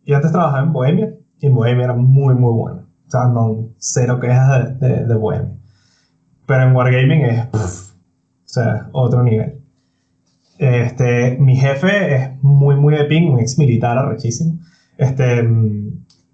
[0.04, 2.88] yo antes trabajaba en Bohemia y en Bohemia era muy, muy bueno.
[3.08, 5.56] O sea, no, cero quejas de, de, Bohemia.
[6.46, 9.59] Pero en Wargaming es, o sea, otro nivel.
[10.60, 14.60] Este, mi jefe es muy, muy de ping, un ex militar arrechísimo.
[14.98, 15.48] Este,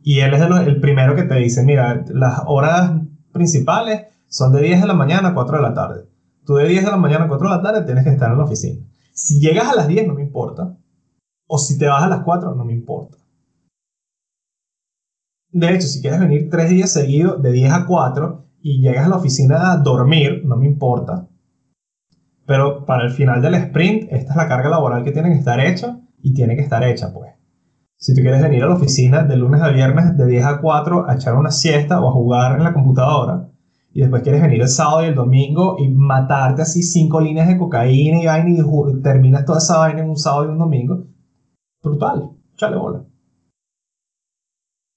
[0.01, 2.93] y él es el primero que te dice, mira, las horas
[3.31, 6.09] principales son de 10 de la mañana a 4 de la tarde.
[6.43, 8.39] Tú de 10 de la mañana a 4 de la tarde tienes que estar en
[8.39, 8.83] la oficina.
[9.13, 10.75] Si llegas a las 10 no me importa.
[11.47, 13.17] O si te vas a las 4 no me importa.
[15.51, 19.09] De hecho, si quieres venir 3 días seguidos de 10 a 4 y llegas a
[19.09, 21.27] la oficina a dormir, no me importa.
[22.45, 25.59] Pero para el final del sprint, esta es la carga laboral que tiene que estar
[25.59, 27.33] hecha y tiene que estar hecha, pues.
[27.97, 31.09] Si tú quieres venir a la oficina de lunes a viernes de 10 a 4
[31.09, 33.49] a echar una siesta o a jugar en la computadora,
[33.95, 37.57] y después quieres venir el sábado y el domingo y matarte así cinco líneas de
[37.57, 41.07] cocaína y vaina y terminas toda esa vaina en un sábado y un domingo,
[41.81, 43.05] brutal, chale bola.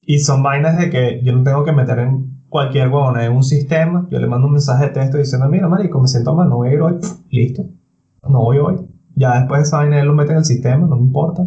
[0.03, 3.43] Y son vainas de que yo no tengo que meter en cualquier huevona en un
[3.43, 6.57] sistema, yo le mando un mensaje de texto diciendo, mira, marico, me siento mal, no
[6.57, 6.99] voy a ir hoy,
[7.31, 7.65] listo,
[8.29, 8.77] no voy hoy.
[9.15, 11.47] Ya después esa vaina él lo mete en el sistema, no me importa.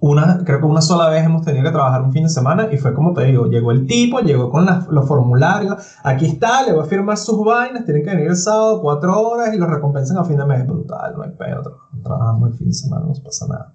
[0.00, 2.76] Una, creo que una sola vez hemos tenido que trabajar un fin de semana y
[2.76, 6.82] fue como te digo, llegó el tipo, llegó con los formularios, aquí está, le voy
[6.82, 10.24] a firmar sus vainas, tienen que venir el sábado cuatro horas y lo recompensan a
[10.24, 13.74] fin de mes, brutal, no hay pedo, trabajamos el fin de semana, no pasa nada.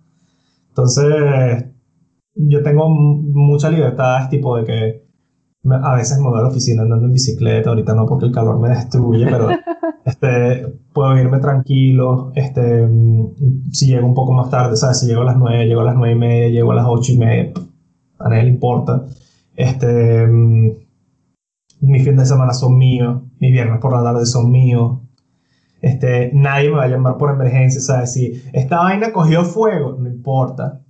[0.67, 1.65] Entonces,
[2.35, 5.08] yo tengo mucha libertad, tipo de que
[5.65, 8.59] a veces me voy a la oficina andando en bicicleta, ahorita no porque el calor
[8.59, 9.49] me destruye, pero
[10.05, 14.99] este, puedo irme tranquilo, este, mm, si llego un poco más tarde, ¿sabes?
[14.99, 17.11] Si llego a las 9, llego a las 9 y media, llego a las 8
[17.11, 17.53] y media,
[18.19, 19.05] a nadie le importa.
[19.55, 20.71] Este, mm,
[21.81, 24.99] mis fines de semana son míos, mis viernes por la tarde son míos.
[25.81, 28.13] Este, nadie me va a llamar por emergencia, ¿sabes?
[28.13, 30.81] Si esta vaina cogió fuego, no importa.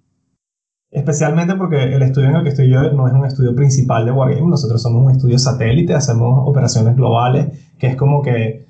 [0.91, 4.12] Especialmente porque el estudio en el que estoy yo no es un estudio principal de
[4.12, 7.47] Wargame, nosotros somos un estudio satélite, hacemos operaciones globales,
[7.78, 8.65] que es como que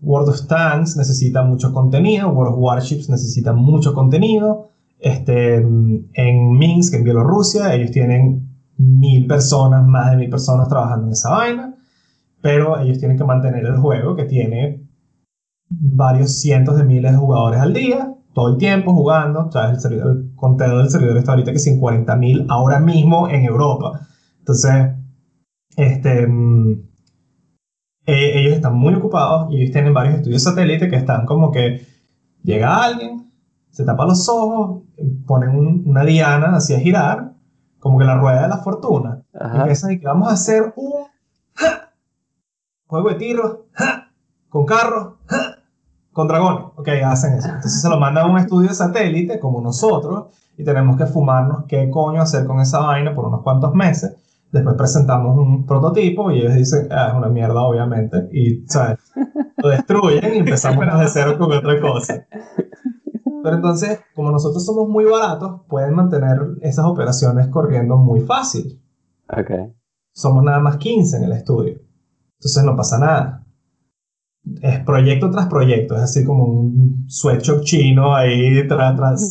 [0.00, 4.68] World of Tanks necesita mucho contenido, World of Warships necesita mucho contenido.
[5.00, 11.12] Este, en Minsk, en Bielorrusia, ellos tienen mil personas, más de mil personas trabajando en
[11.12, 11.74] esa vaina,
[12.40, 14.88] pero ellos tienen que mantener el juego que tiene
[15.68, 19.50] varios cientos de miles de jugadores al día, todo el tiempo jugando.
[19.50, 19.74] ¿sabes?
[19.74, 24.06] El, servidor, conteo del servidor está ahorita que sin 40.000 ahora mismo en Europa.
[24.38, 24.94] Entonces,
[25.76, 26.22] este,
[28.06, 31.86] eh, ellos están muy ocupados y ellos tienen varios estudios satélites que están como que
[32.42, 33.30] llega alguien,
[33.70, 34.84] se tapa los ojos,
[35.26, 35.50] ponen
[35.84, 37.34] una diana así a girar,
[37.78, 39.22] como que la rueda de la fortuna.
[39.34, 41.04] Y empiezan y que vamos a hacer un
[42.86, 43.66] juego de tiro
[44.48, 45.14] con carros
[46.12, 46.64] con dragones.
[46.76, 47.48] Ok, hacen eso.
[47.48, 51.64] Entonces se lo mandan a un estudio de satélite como nosotros y tenemos que fumarnos
[51.68, 54.16] qué coño hacer con esa vaina por unos cuantos meses
[54.50, 58.28] Después presentamos un prototipo y ellos dicen, ah, es una mierda, obviamente.
[58.32, 58.98] Y, ¿sabes?
[59.58, 62.26] Lo destruyen y empezamos de cero con otra cosa.
[63.42, 68.80] Pero entonces, como nosotros somos muy baratos, pueden mantener esas operaciones corriendo muy fácil.
[69.28, 69.50] Ok.
[70.12, 71.80] Somos nada más 15 en el estudio.
[72.38, 73.46] Entonces no pasa nada.
[74.60, 78.66] Es proyecto tras proyecto, es así como un sweatshop chino ahí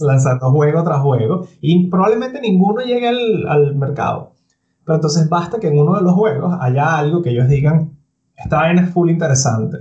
[0.02, 1.48] lanzando juego tras juego.
[1.62, 4.34] Y probablemente ninguno llegue al, al mercado.
[4.86, 7.98] Pero entonces basta que en uno de los juegos haya algo que ellos digan,
[8.36, 9.78] esta vaina es full interesante.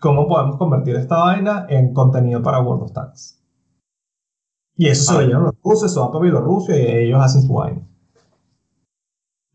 [0.00, 3.38] ¿Cómo podemos convertir esta vaina en contenido para World of Tanks?
[4.76, 7.52] Y eso se lo llevan los rusos, eso va para Bielorrusia y ellos hacen su
[7.52, 7.86] vaina.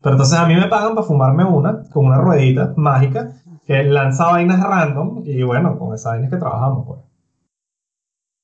[0.00, 3.32] Pero entonces a mí me pagan para fumarme una, con una ruedita mágica,
[3.66, 7.00] que lanza vainas random, y bueno, con esas vainas que trabajamos, pues.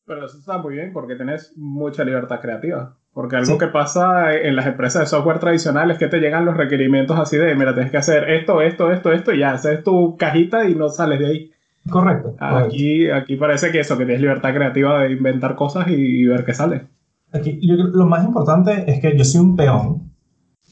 [0.05, 2.97] Pero eso está muy bien porque tienes mucha libertad creativa.
[3.13, 6.57] Porque algo que pasa en las empresas de software tradicionales es que te llegan los
[6.57, 10.17] requerimientos así de, mira, tienes que hacer esto, esto, esto, esto, y ya, haces tu
[10.17, 11.51] cajita y no sales de ahí.
[11.91, 12.35] Correcto.
[12.39, 16.55] Aquí, aquí parece que eso, que tienes libertad creativa de inventar cosas y, ver qué
[16.55, 16.87] sale.
[17.33, 20.11] Aquí, lo más importante es que yo soy un peón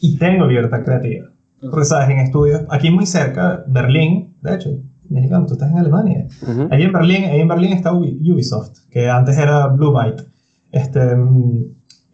[0.01, 1.29] y tengo libertad creativa.
[1.61, 4.71] Porque, sabes, en estudios, aquí muy cerca, Berlín, de hecho,
[5.09, 6.27] mexicano, tú estás en Alemania.
[6.71, 10.25] Ahí en Berlín, ahí en Berlín está Ubisoft, que antes era Blue Byte.
[10.73, 11.65] Este, mm,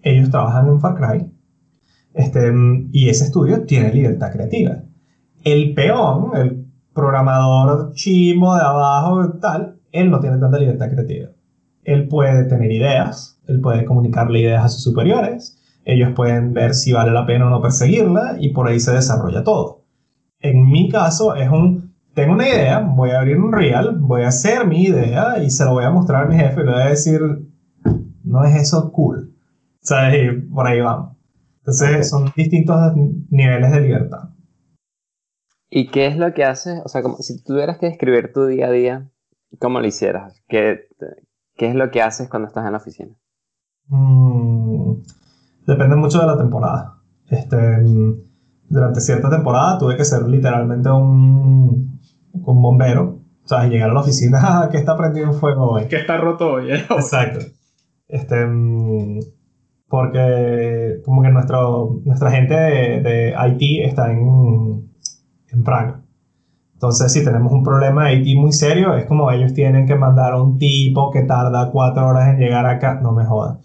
[0.02, 1.30] ellos trabajan en Far Cry.
[2.14, 4.82] Este, mm, y ese estudio tiene libertad creativa.
[5.44, 11.28] El peón, el programador chimo de abajo, tal, él no tiene tanta libertad creativa.
[11.84, 16.92] Él puede tener ideas, él puede comunicarle ideas a sus superiores, ellos pueden ver si
[16.92, 19.84] vale la pena o no perseguirla y por ahí se desarrolla todo.
[20.40, 24.28] En mi caso es un, tengo una idea, voy a abrir un real, voy a
[24.28, 26.80] hacer mi idea y se lo voy a mostrar a mi jefe y le voy
[26.80, 27.20] a decir,
[28.24, 29.34] no es eso cool.
[29.82, 30.14] ¿Sabes?
[30.24, 31.14] Y por ahí vamos.
[31.58, 32.94] Entonces son distintos
[33.28, 34.30] niveles de libertad.
[35.68, 36.80] ¿Y qué es lo que haces?
[36.86, 39.10] O sea, como si tuvieras que describir tu día a día,
[39.60, 40.42] ¿cómo lo hicieras?
[40.48, 40.88] ¿Qué,
[41.54, 43.14] qué es lo que haces cuando estás en la oficina?
[43.88, 45.02] Mm,
[45.66, 46.98] depende mucho de la temporada.
[47.28, 47.56] Este,
[48.70, 51.95] durante cierta temporada tuve que ser literalmente un,
[52.44, 53.18] un bombero.
[53.44, 55.86] O sea, llegar a la oficina, que está prendido en fuego hoy.
[55.86, 56.72] Que está roto hoy.
[56.72, 56.84] ¿eh?
[56.90, 57.44] Exacto.
[58.08, 58.46] Este,
[59.88, 64.90] porque como que nuestro, nuestra gente de, de IT está en,
[65.48, 66.00] en Praga.
[66.74, 70.34] Entonces, si tenemos un problema de IT muy serio, es como ellos tienen que mandar
[70.34, 73.00] a un tipo que tarda cuatro horas en llegar acá.
[73.02, 73.58] No me jodas.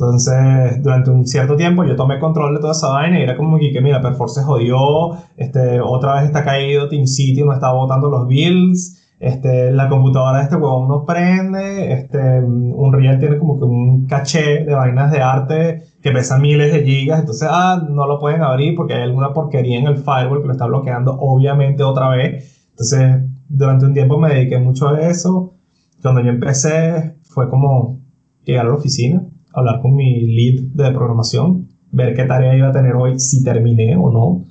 [0.00, 3.58] Entonces, durante un cierto tiempo yo tomé control de toda esa vaina y era como
[3.58, 8.08] que, mira, Perforce se jodió, este, otra vez está caído, Team City no está botando
[8.08, 13.64] los bills, este, la computadora de este huevón no prende, este, Unreal tiene como que
[13.64, 18.20] un caché de vainas de arte que pesa miles de gigas, entonces, ah, no lo
[18.20, 22.10] pueden abrir porque hay alguna porquería en el firewall que lo está bloqueando, obviamente, otra
[22.10, 22.68] vez.
[22.70, 25.54] Entonces, durante un tiempo me dediqué mucho a eso.
[26.00, 27.98] Cuando yo empecé, fue como
[28.44, 32.72] llegar a la oficina, hablar con mi lead de programación, ver qué tarea iba a
[32.72, 34.44] tener hoy, si terminé o no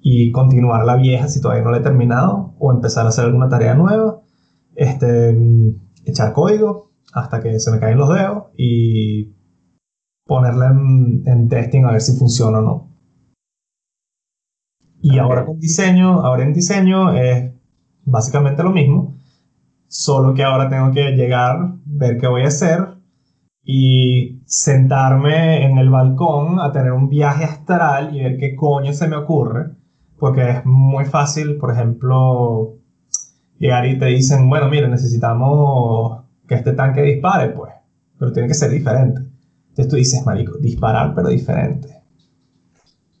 [0.00, 3.48] y continuar la vieja si todavía no la he terminado o empezar a hacer alguna
[3.48, 4.20] tarea nueva,
[4.76, 5.36] este,
[6.04, 9.34] echar código hasta que se me caen los dedos y
[10.24, 12.92] ponerla en, testing a ver si funciona o no.
[15.00, 17.52] Y ahora con diseño, ahora en diseño es
[18.04, 19.18] básicamente lo mismo,
[19.88, 22.95] solo que ahora tengo que llegar, ver qué voy a hacer
[23.68, 29.08] y sentarme en el balcón a tener un viaje astral y ver qué coño se
[29.08, 29.76] me ocurre
[30.18, 32.78] porque es muy fácil, por ejemplo,
[33.58, 37.72] llegar y te dicen, bueno, mire, necesitamos que este tanque dispare, pues,
[38.18, 39.20] pero tiene que ser diferente.
[39.68, 41.88] Entonces tú dices, marico, disparar pero diferente.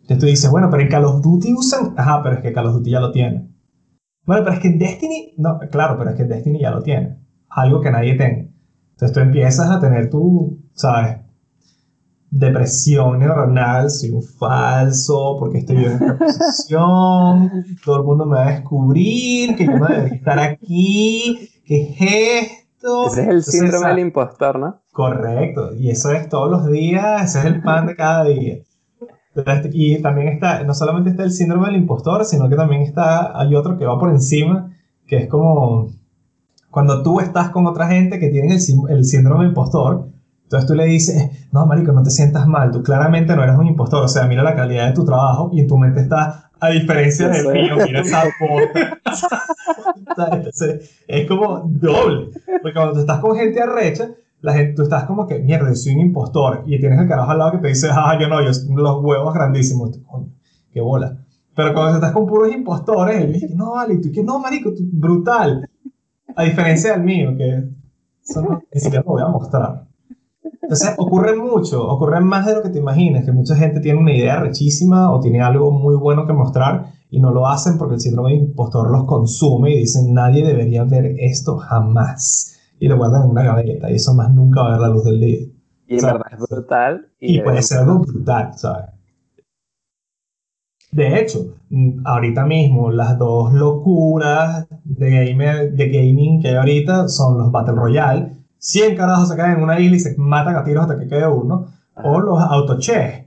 [0.02, 1.94] Entonces tú dices, bueno, pero en Call of Duty usan...
[1.96, 3.50] Ajá, pero es que Call of Duty ya lo tiene.
[4.24, 5.34] Bueno, pero es que en Destiny...
[5.36, 7.18] No, claro, pero es que Destiny ya lo tiene.
[7.48, 8.45] Algo que nadie tiene.
[8.96, 11.18] Entonces tú empiezas a tener tu, ¿sabes?
[12.30, 18.48] Depresión neuronal, soy un falso, porque estoy en esta posición, todo el mundo me va
[18.48, 23.08] a descubrir, que yo no debería estar aquí, ¿qué es esto?
[23.08, 24.80] Ese es el síndrome del impostor, ¿no?
[24.92, 28.60] Correcto, y eso es todos los días, ese es el pan de cada día.
[29.72, 33.54] Y también está, no solamente está el síndrome del impostor, sino que también está, hay
[33.54, 34.70] otro que va por encima,
[35.06, 35.90] que es como
[36.76, 38.60] cuando tú estás con otra gente que tiene el,
[38.90, 40.10] el síndrome del impostor,
[40.42, 43.66] entonces tú le dices, no, marico, no te sientas mal, tú claramente no eres un
[43.66, 46.68] impostor, o sea, mira la calidad de tu trabajo y en tu mente está, a
[46.68, 49.00] diferencia del mío, mira esa bota.
[51.08, 54.10] es como doble, porque cuando tú estás con gente arrecha,
[54.42, 57.30] la gente, tú estás como que, mierda, yo soy un impostor, y tienes el carajo
[57.30, 60.28] al lado que te dice, ah, yo no, yo los huevos grandísimos, coño,
[60.70, 61.16] qué bola.
[61.54, 64.82] Pero cuando estás con puros impostores, él dice, no, vale, tú que no, marico, tú,
[64.92, 65.66] brutal.
[66.36, 67.64] A diferencia del mío, que
[68.22, 69.86] eso no, ni siquiera lo voy a mostrar.
[70.62, 74.12] Entonces, ocurre mucho, ocurre más de lo que te imaginas, que mucha gente tiene una
[74.12, 78.00] idea rechísima o tiene algo muy bueno que mostrar y no lo hacen porque el
[78.00, 82.58] síndrome de impostor los consume y dicen, nadie debería ver esto jamás.
[82.78, 85.04] Y lo guardan en una gaveta y eso más nunca va a ver la luz
[85.04, 85.38] del día.
[85.86, 87.08] Y en verdad es brutal.
[87.20, 88.95] Y, puede ser algo brutal, ¿sabes?
[90.96, 97.08] De hecho, mm, ahorita mismo las dos locuras de, gamer, de gaming que hay ahorita
[97.08, 98.32] son los Battle Royale.
[98.56, 101.28] 100 carajos se caen en una isla y se matan a tiros hasta que quede
[101.28, 101.66] uno.
[102.02, 103.26] O los autochess,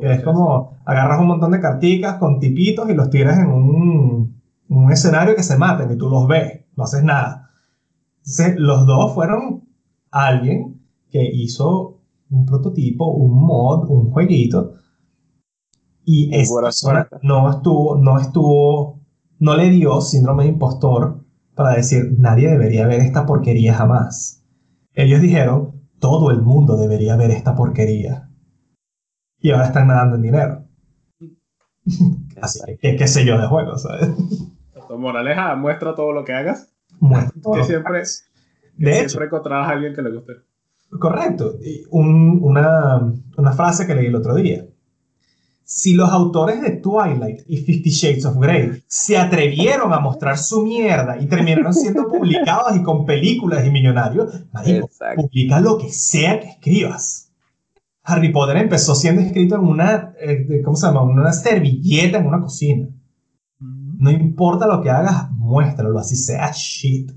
[0.00, 4.40] que es como agarras un montón de carticas con tipitos y los tiras en un,
[4.70, 7.50] un escenario que se maten y tú los ves, no haces nada.
[8.20, 9.64] Entonces, los dos fueron
[10.10, 10.80] alguien
[11.10, 11.98] que hizo
[12.30, 14.72] un prototipo, un mod, un jueguito
[16.12, 19.00] y esa persona no estuvo, no estuvo,
[19.38, 24.44] no le dio síndrome de impostor para decir, nadie debería ver esta porquería jamás.
[24.92, 28.28] Ellos dijeron, todo el mundo debería ver esta porquería.
[29.38, 30.64] Y ahora están nadando en dinero.
[32.42, 34.10] Así que, qué sé yo de juegos, ¿sabes?
[34.98, 36.74] Moraleja, muestra todo lo que hagas.
[36.98, 38.02] Muestra Que siempre,
[38.78, 40.32] de siempre encontrarás a alguien que le guste.
[40.98, 41.54] Correcto.
[41.90, 44.66] una, una frase que leí el otro día
[45.72, 50.62] si los autores de Twilight y Fifty Shades of Grey se atrevieron a mostrar su
[50.62, 56.40] mierda y terminaron siendo publicados y con películas y millonarios, marico, publica lo que sea
[56.40, 57.30] que escribas.
[58.02, 61.02] Harry Potter empezó siendo escrito en una, eh, ¿cómo se llama?
[61.02, 62.88] Una servilleta en una cocina.
[63.60, 67.12] No importa lo que hagas, muéstralo, así sea shit.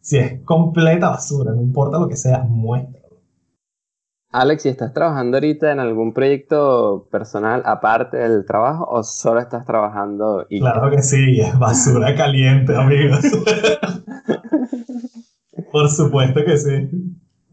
[0.00, 3.01] Si es completa basura, no importa lo que sea, muéstralo.
[4.34, 9.66] Alex, ¿y estás trabajando ahorita en algún proyecto personal aparte del trabajo o solo estás
[9.66, 10.46] trabajando?
[10.48, 13.20] Y claro que sí, es basura caliente, amigos.
[15.70, 16.88] Por supuesto que sí.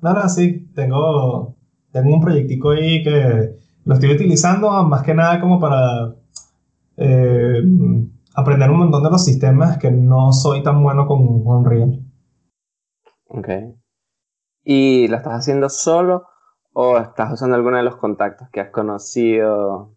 [0.01, 1.57] No, no, sí, tengo,
[1.91, 6.15] tengo un proyectico ahí que lo estoy utilizando más que nada como para
[6.95, 7.61] eh,
[8.35, 11.99] aprender un montón de los sistemas que no soy tan bueno con Unreal.
[13.27, 13.49] Ok.
[14.63, 16.23] ¿Y lo estás haciendo solo
[16.73, 19.95] ¿O estás usando alguno de los contactos que has conocido?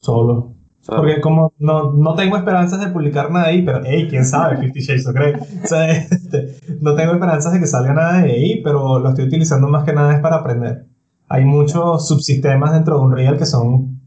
[0.00, 0.54] Solo.
[0.86, 4.80] Porque como no, no, tengo esperanzas de publicar nada ahí, pero hey, quién sabe, Fifty
[4.80, 5.34] Shades of Grey.
[5.34, 9.26] O sea, este, no tengo esperanzas de que salga nada de ahí, pero lo estoy
[9.26, 10.86] utilizando más que nada es para aprender.
[11.28, 14.00] Hay muchos subsistemas dentro de Unreal que son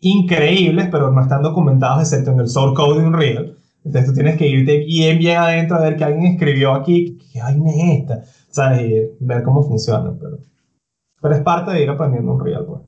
[0.00, 3.56] increíbles, pero no están documentados excepto en el source code de Unreal.
[3.84, 7.40] Entonces tú tienes que irte bien, bien adentro a ver qué alguien escribió aquí, qué
[7.40, 8.82] vaina es esta, ¿sabes?
[8.82, 10.38] Y ver cómo funciona, pero...
[11.22, 12.82] Pero es parte de ir aprendiendo un real, pues.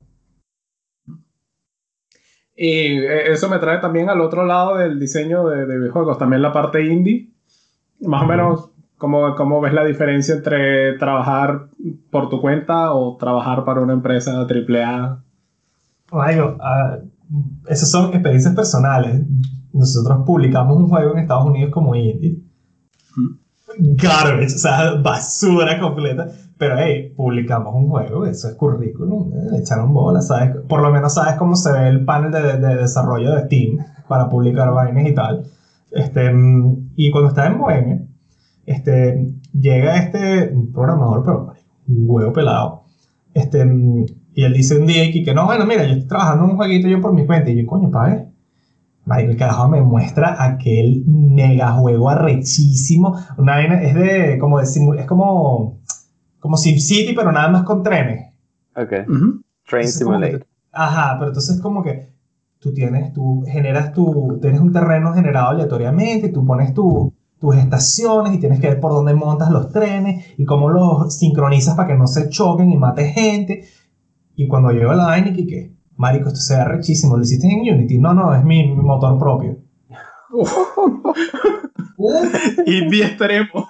[2.57, 6.53] Y eh, eso me trae también al otro lado del diseño de, videojuegos, también la
[6.53, 7.33] parte indie.
[8.01, 11.69] Más o menos, ¿cómo, ¿cómo, ves la diferencia entre trabajar
[12.11, 15.23] por tu cuenta o trabajar para una empresa AAA?
[16.11, 19.21] Bueno, uh, esas son experiencias personales.
[19.73, 22.41] Nosotros publicamos un juego en Estados Unidos como indie.
[23.77, 26.27] Garbage, o sea, basura completa.
[26.57, 29.59] Pero hey, publicamos un juego, eso es currículum, ¿eh?
[29.59, 30.55] echaron bolas, ¿sabes?
[30.69, 34.29] Por lo menos sabes cómo se ve el panel de, de, desarrollo de Steam para
[34.29, 35.43] publicar vainas y tal.
[35.91, 36.31] Este,
[36.95, 38.01] y cuando estaba en Bohemia,
[38.65, 41.53] este, llega este programador, pero
[41.87, 42.83] un huevo pelado.
[43.33, 43.65] Este,
[44.33, 46.87] y él dice un día que no, bueno, mira, yo estoy trabajando en un jueguito
[46.87, 47.49] yo por mi cuenta.
[47.49, 48.25] Y yo, coño, pa'
[49.05, 49.29] ver.
[49.29, 53.15] el carajo me muestra aquel mega juego arrechísimo.
[53.37, 55.79] Una vaina, es de, como de, es como
[56.39, 58.31] como SimCity, pero nada más con trenes.
[58.75, 58.89] Ok.
[58.89, 60.47] Train Entonces, como que Simulator.
[60.71, 62.09] Ajá, pero entonces como que
[62.59, 67.55] tú tienes, tú generas tu, tienes un terreno generado aleatoriamente, y tú pones tu- tus
[67.55, 71.89] estaciones y tienes que ver por dónde montas los trenes y cómo los sincronizas para
[71.89, 73.65] que no se choquen y mates gente.
[74.35, 77.73] Y cuando llegó la vaina, y que, marico, esto se ve rechísimo, ¿lo hiciste en
[77.73, 77.97] Unity?
[77.97, 79.57] No, no, es mi, mi motor propio.
[81.97, 83.67] Uf, Indie extremo.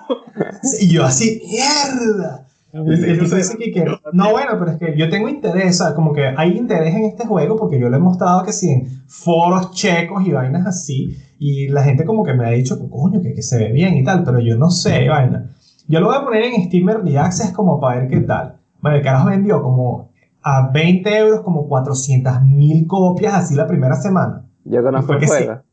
[0.80, 2.42] y yo así, mierda.
[2.74, 5.94] Y el tipo dice que, que- no, bueno, pero es que yo tengo interés, sea,
[5.96, 8.88] como que hay interés en este juego porque yo lo he mostrado que sí en
[9.08, 13.34] foros checos y vainas así, y la gente como que me ha dicho, coño, que,
[13.34, 15.52] que se ve bien y tal, pero yo no sé, vaina.
[15.88, 18.58] Yo lo voy a poner en Steam Early Access como para ver qué tal.
[18.82, 20.12] Bueno, el carajo vendió como
[20.48, 24.48] a 20 euros como 400 mil copias así la primera semana.
[24.64, 25.26] Yo conozco el sí.
[25.26, 25.64] juego.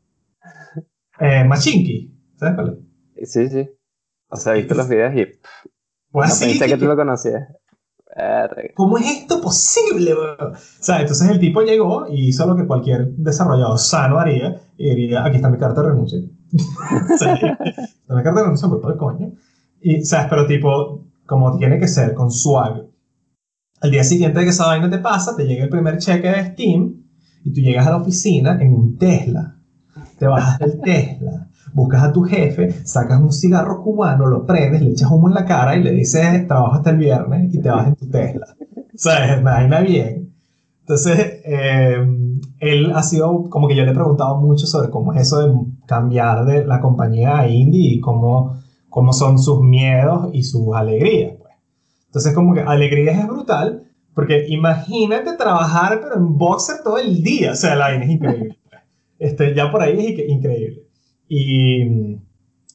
[1.19, 2.83] Eh, Machinki, ¿sabes cuál
[3.15, 3.31] es?
[3.31, 3.69] Sí, sí.
[4.29, 5.27] O sea, he visto los videos y
[6.11, 7.49] Pues no así, pensé que tú lo conocías.
[8.73, 10.53] ¿Cómo es esto posible, weón?
[10.53, 14.89] O sea, entonces el tipo llegó y hizo lo que cualquier desarrollador sano haría y
[14.95, 16.19] diría, aquí está mi carta de renuncia.
[17.13, 19.33] o sea, está mi carta de renuncia, voy por coño.
[19.81, 20.27] Y, ¿sabes?
[20.31, 22.87] Pero tipo, como tiene que ser, con swag.
[23.83, 26.51] Al día siguiente de que esa vaina te pasa, te llega el primer cheque de
[26.51, 27.03] Steam
[27.43, 29.57] y tú llegas a la oficina en un Tesla.
[30.17, 34.91] Te bajas del Tesla, buscas a tu jefe, sacas un cigarro cubano, lo prendes, le
[34.91, 37.87] echas humo en la cara y le dices, trabajo hasta el viernes y te vas
[37.87, 38.45] en tu Tesla.
[38.71, 40.33] O sea, es vaina bien.
[40.79, 41.97] Entonces, eh,
[42.59, 45.53] él ha sido, como que yo le he preguntado mucho sobre cómo es eso de
[45.85, 51.33] cambiar de la compañía a indie y cómo, cómo son sus miedos y sus alegrías.
[52.13, 53.83] Entonces, como que alegrías es brutal,
[54.13, 57.53] porque imagínate trabajar pero en boxer todo el día.
[57.53, 58.57] O sea, la vaina es increíble.
[59.19, 60.83] Este, ya por ahí es increíble.
[61.29, 62.21] Y mm,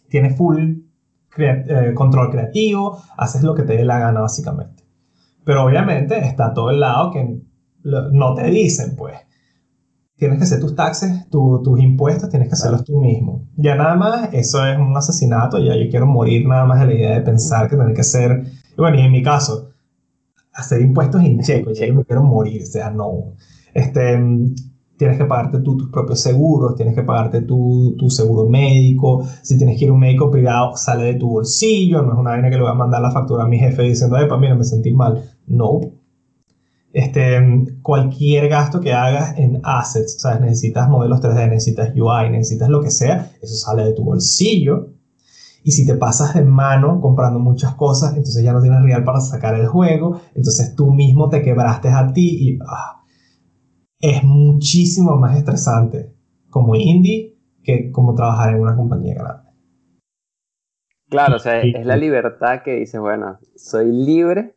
[0.08, 0.78] tiene full
[1.28, 4.82] crea- eh, control creativo, haces lo que te dé la gana básicamente.
[5.44, 7.38] Pero obviamente está todo el lado que
[7.84, 9.16] no te dicen, pues.
[10.18, 13.46] Tienes que hacer tus taxes, tu- tus impuestos, tienes que hacerlos tú mismo.
[13.56, 16.94] Ya nada más, eso es un asesinato, ya yo quiero morir nada más de la
[16.94, 18.44] idea de pensar que tener que hacer,
[18.76, 19.70] bueno, y en mi caso,
[20.52, 23.34] hacer impuestos en checo, ya yo me quiero morir, o sea, no.
[23.74, 24.18] Este,
[24.96, 29.56] tienes que pagarte tú tus propios seguros, tienes que pagarte tu, tu seguro médico, si
[29.56, 32.50] tienes que ir a un médico privado, sale de tu bolsillo, no es una vaina
[32.50, 34.92] que le voy a mandar la factura a mi jefe diciendo, epa, mira, me sentí
[34.92, 35.22] mal.
[35.46, 35.80] No.
[36.92, 37.38] Este,
[37.82, 40.40] cualquier gasto que hagas en assets, ¿sabes?
[40.40, 44.94] Necesitas modelos 3D, necesitas UI, necesitas lo que sea, eso sale de tu bolsillo.
[45.62, 49.20] Y si te pasas de mano comprando muchas cosas, entonces ya no tienes real para
[49.20, 53.02] sacar el juego, entonces tú mismo te quebraste a ti y ah,
[54.00, 56.14] es muchísimo más estresante
[56.48, 59.48] como indie que como trabajar en una compañía grande.
[61.10, 61.72] Claro, o sea, Sí.
[61.76, 64.54] es la libertad que dices, bueno, soy libre,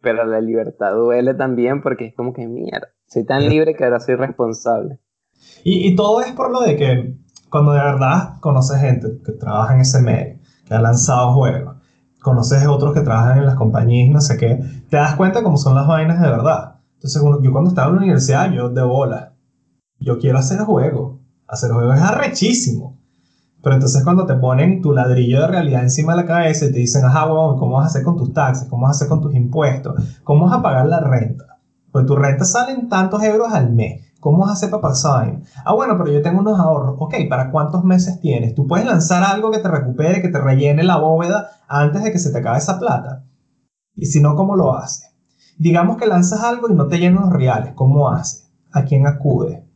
[0.00, 4.00] pero la libertad duele también porque es como que mierda, soy tan libre que ahora
[4.00, 4.98] soy responsable.
[5.64, 7.14] Y, y todo es por lo de que
[7.50, 11.76] cuando de verdad conoces gente que trabaja en ese medio, que ha lanzado juegos,
[12.20, 15.74] conoces otros que trabajan en las compañías no sé qué, te das cuenta cómo son
[15.74, 16.80] las vainas de verdad.
[16.94, 19.34] Entonces, yo cuando estaba en la universidad, yo de bola,
[20.00, 21.20] yo quiero hacer juegos.
[21.46, 22.97] Hacer juegos es arrechísimo.
[23.62, 26.78] Pero entonces cuando te ponen tu ladrillo de realidad encima de la cabeza y te
[26.78, 28.68] dicen, ajá, huevón, ¿cómo vas a hacer con tus taxes?
[28.68, 29.94] ¿Cómo vas a hacer con tus impuestos?
[30.22, 31.58] ¿Cómo vas a pagar la renta?
[31.90, 34.02] Pues tu renta sale en tantos euros al mes.
[34.20, 35.40] ¿Cómo vas a hacer para pasar?
[35.64, 36.96] Ah, bueno, pero yo tengo unos ahorros.
[36.98, 38.54] Ok, ¿para cuántos meses tienes?
[38.54, 42.18] Tú puedes lanzar algo que te recupere, que te rellene la bóveda antes de que
[42.18, 43.24] se te acabe esa plata.
[43.94, 45.10] Y si no, ¿cómo lo haces?
[45.56, 47.72] Digamos que lanzas algo y no te llenan los reales.
[47.74, 48.48] ¿Cómo haces?
[48.72, 49.67] ¿A quién acude?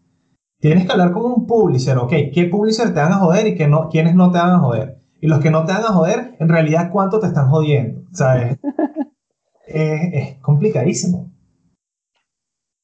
[0.62, 3.66] Tienes que hablar con un publisher, ok, ¿qué publisher te van a joder y qué
[3.66, 4.98] no, quiénes no te van a joder?
[5.20, 8.04] Y los que no te van a joder, en realidad, ¿cuánto te están jodiendo?
[8.12, 8.58] ¿Sabes?
[9.66, 11.32] es, es complicadísimo.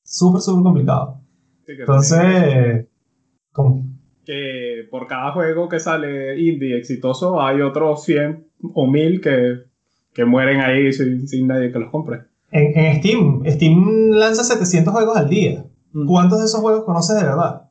[0.03, 1.21] Súper, súper complicado.
[1.67, 2.87] Sí, Entonces,
[3.53, 3.85] ¿cómo?
[4.25, 9.59] que por cada juego que sale indie exitoso hay otros 100 o 1000 que,
[10.13, 12.23] que mueren ahí sin, sin nadie que los compre.
[12.51, 15.65] En, en Steam, Steam lanza 700 juegos al día.
[16.09, 17.68] ¿Cuántos de esos juegos conoces de verdad?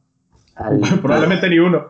[0.57, 1.85] Al- Probablemente ni uno.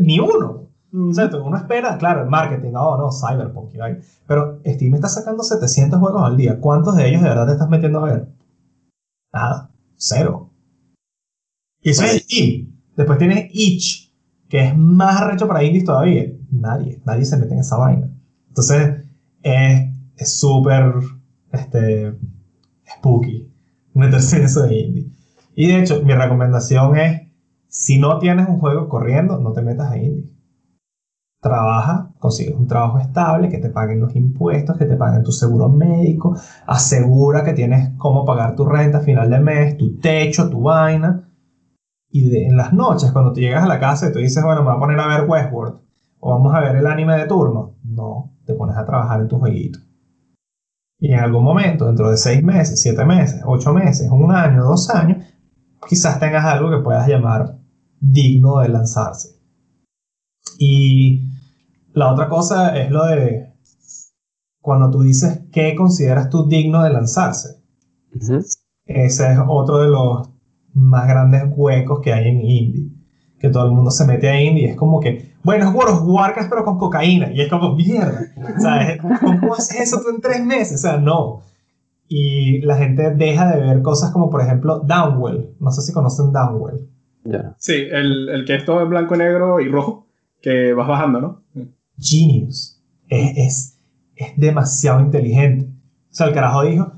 [0.00, 0.68] Ni uno.
[0.92, 3.98] O sea, tú- uno espera, claro, el marketing, oh no, Cyberpunk, vaina.
[4.26, 6.58] pero Steam está sacando 700 juegos al día.
[6.60, 8.28] ¿Cuántos de ellos de verdad te estás metiendo a ver?
[9.32, 10.50] Nada, cero.
[11.82, 12.72] Y eso es Steam.
[12.96, 14.12] Después tienes Itch,
[14.48, 16.24] que es más arrecho para indies todavía.
[16.50, 18.08] Nadie, nadie se mete en esa vaina.
[18.48, 19.04] Entonces,
[19.42, 20.94] es es súper
[21.52, 22.16] este,
[22.96, 23.52] spooky
[23.92, 25.06] meterse en eso de indie.
[25.54, 27.25] Y de hecho, mi recomendación es,
[27.78, 30.34] si no tienes un juego corriendo, no te metas a indie.
[31.42, 35.68] Trabaja consigues un trabajo estable, que te paguen los impuestos, que te paguen tu seguro
[35.68, 36.34] médico,
[36.66, 41.28] asegura que tienes cómo pagar tu renta a final de mes, tu techo, tu vaina.
[42.08, 44.68] Y en las noches, cuando te llegas a la casa y te dices, bueno, me
[44.68, 45.78] voy a poner a ver Westworld,
[46.20, 49.38] o vamos a ver el anime de turno, no, te pones a trabajar en tu
[49.38, 49.80] jueguito.
[50.98, 54.88] Y en algún momento, dentro de seis meses, siete meses, ocho meses, un año, dos
[54.88, 55.22] años,
[55.86, 57.65] quizás tengas algo que puedas llamar
[58.00, 59.36] digno de lanzarse.
[60.58, 61.28] Y
[61.92, 63.52] la otra cosa es lo de
[64.60, 67.62] cuando tú dices qué consideras tú digno de lanzarse.
[68.84, 70.28] Ese es otro de los
[70.72, 72.92] más grandes huecos que hay en indie.
[73.38, 75.94] Que todo el mundo se mete a indie y es como que, bueno, es World
[75.94, 77.32] of Warcraft pero con cocaína.
[77.32, 78.20] Y es como, mierda.
[78.58, 78.98] ¿Sabes?
[79.00, 80.80] ¿Cómo haces eso tú en tres meses?
[80.80, 81.42] O sea, no.
[82.08, 85.54] Y la gente deja de ver cosas como, por ejemplo, Downwell.
[85.60, 86.88] No sé si conocen Downwell.
[87.58, 90.06] Sí, el, el, que es todo en blanco, negro y rojo,
[90.40, 91.42] que vas bajando, ¿no?
[91.98, 92.82] Genius.
[93.08, 93.78] Es, es,
[94.14, 95.66] es demasiado inteligente.
[96.10, 96.92] O sea, el carajo dijo,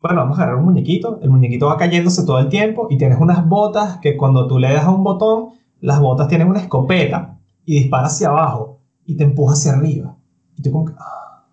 [0.00, 3.18] bueno, vamos a agarrar un muñequito, el muñequito va cayéndose todo el tiempo y tienes
[3.20, 7.38] unas botas que cuando tú le das a un botón, las botas tienen una escopeta
[7.64, 10.16] y dispara hacia abajo y te empuja hacia arriba.
[10.56, 10.94] Y tú como que...
[10.98, 11.48] Ah.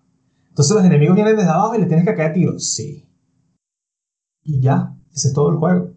[0.48, 2.58] Entonces los enemigos vienen desde abajo y le tienes que caer tiro.
[2.58, 3.04] Sí.
[4.42, 5.90] Y ya, ese es todo el juego.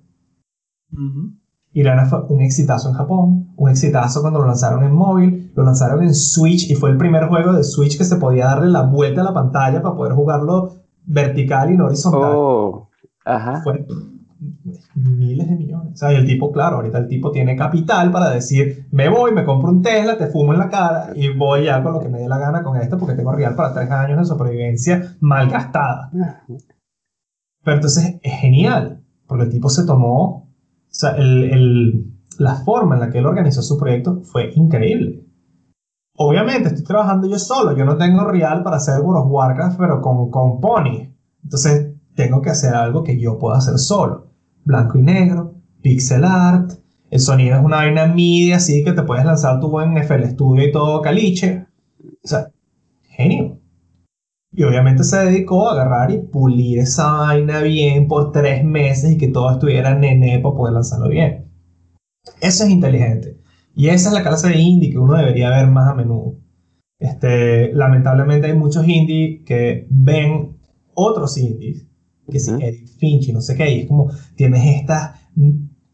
[1.79, 5.63] Y Irana fue un exitazo en Japón, un exitazo cuando lo lanzaron en móvil, lo
[5.63, 8.81] lanzaron en Switch y fue el primer juego de Switch que se podía darle la
[8.81, 10.73] vuelta a la pantalla para poder jugarlo
[11.05, 12.33] vertical y no horizontal.
[12.35, 12.89] Oh,
[13.23, 13.61] ajá.
[13.63, 13.87] Fue
[14.93, 15.93] miles de millones.
[15.93, 19.31] O sea, y el tipo, claro, ahorita el tipo tiene capital para decir, me voy,
[19.31, 22.09] me compro un Tesla, te fumo en la cara y voy ya con lo que
[22.09, 25.49] me dé la gana con esto porque tengo real para tres años de sobrevivencia mal
[25.49, 26.11] gastada.
[27.63, 30.48] Pero entonces es genial, porque el tipo se tomó
[30.93, 35.25] sea, el, el, la forma en la que él organizó su proyecto fue increíble.
[36.15, 40.01] Obviamente estoy trabajando yo solo, yo no tengo real para hacer World of Warcraft, pero
[40.01, 41.13] con, con Pony.
[41.43, 44.27] Entonces tengo que hacer algo que yo pueda hacer solo.
[44.65, 46.73] Blanco y negro, pixel art,
[47.09, 50.67] el sonido es una vaina MIDI así que te puedes lanzar tu en FL Studio
[50.67, 51.65] y todo caliche.
[52.23, 52.51] O sea,
[53.03, 53.59] genio.
[54.51, 59.17] Y obviamente se dedicó a agarrar y pulir esa vaina bien por tres meses y
[59.17, 61.51] que todo estuviera nené para poder lanzarlo bien.
[62.41, 63.39] Eso es inteligente.
[63.75, 66.39] Y esa es la clase de indie que uno debería ver más a menudo.
[66.99, 70.57] Este, lamentablemente hay muchos indies que ven
[70.93, 71.87] otros indies,
[72.29, 75.17] que si Edith Finch y no sé qué, y es como tienes estas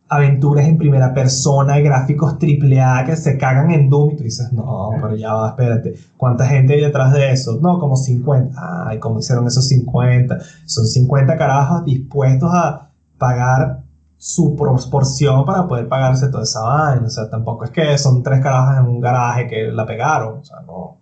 [0.08, 4.53] aventuras en primera persona, gráficos triple A que se cagan en Doom y tú dices,
[4.53, 7.60] no, pero ya va, espérate, ¿cuánta gente hay detrás de eso?
[7.62, 8.88] No, como 50.
[8.88, 10.38] Ay, ¿cómo hicieron esos 50?
[10.66, 13.84] Son 50 carajos dispuestos a pagar
[14.18, 17.08] su proporción para poder pagarse toda esa vaina.
[17.08, 20.39] O sea, tampoco es que son tres carajos en un garaje que la pegaron.
[20.39, 20.99] O sea, no.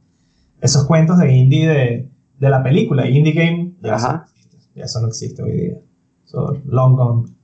[0.62, 4.84] Esos cuentos de indie de, de la película, Indie Game, ya, Eso, no existe, ya
[4.86, 5.78] eso no existe hoy día.
[6.26, 7.42] So, long gone.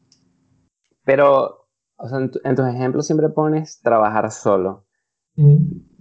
[1.10, 4.86] Pero, o sea, en, tus ejemplos siempre pones trabajar solo.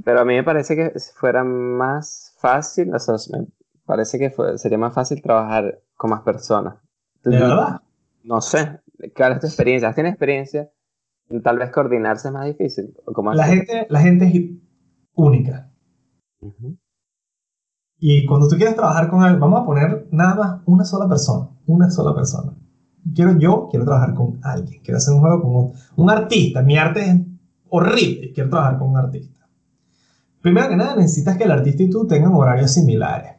[0.05, 3.47] Pero a mí me parece que fuera más fácil, o sea, me
[3.87, 6.75] parece que sería más fácil trabajar con más personas.
[7.25, 7.81] ¿De verdad?
[8.23, 8.81] No sé,
[9.17, 9.95] ¿cuál es tu experiencia?
[9.95, 10.71] ¿Tienes experiencia?
[11.43, 12.95] Tal vez coordinarse es más difícil.
[13.07, 14.51] ¿o la, gente, la gente es
[15.15, 15.73] única.
[17.99, 21.49] Y cuando tú quieres trabajar con él, vamos a poner nada más una sola persona,
[21.65, 22.58] una sola persona
[23.15, 27.01] quiero yo, quiero trabajar con alguien, quiero hacer un juego con un, artista, mi arte
[27.03, 27.17] es
[27.69, 29.47] horrible, quiero trabajar con un artista.
[30.41, 33.33] Primero que nada, necesitas que el artista y tú tengan horarios similares.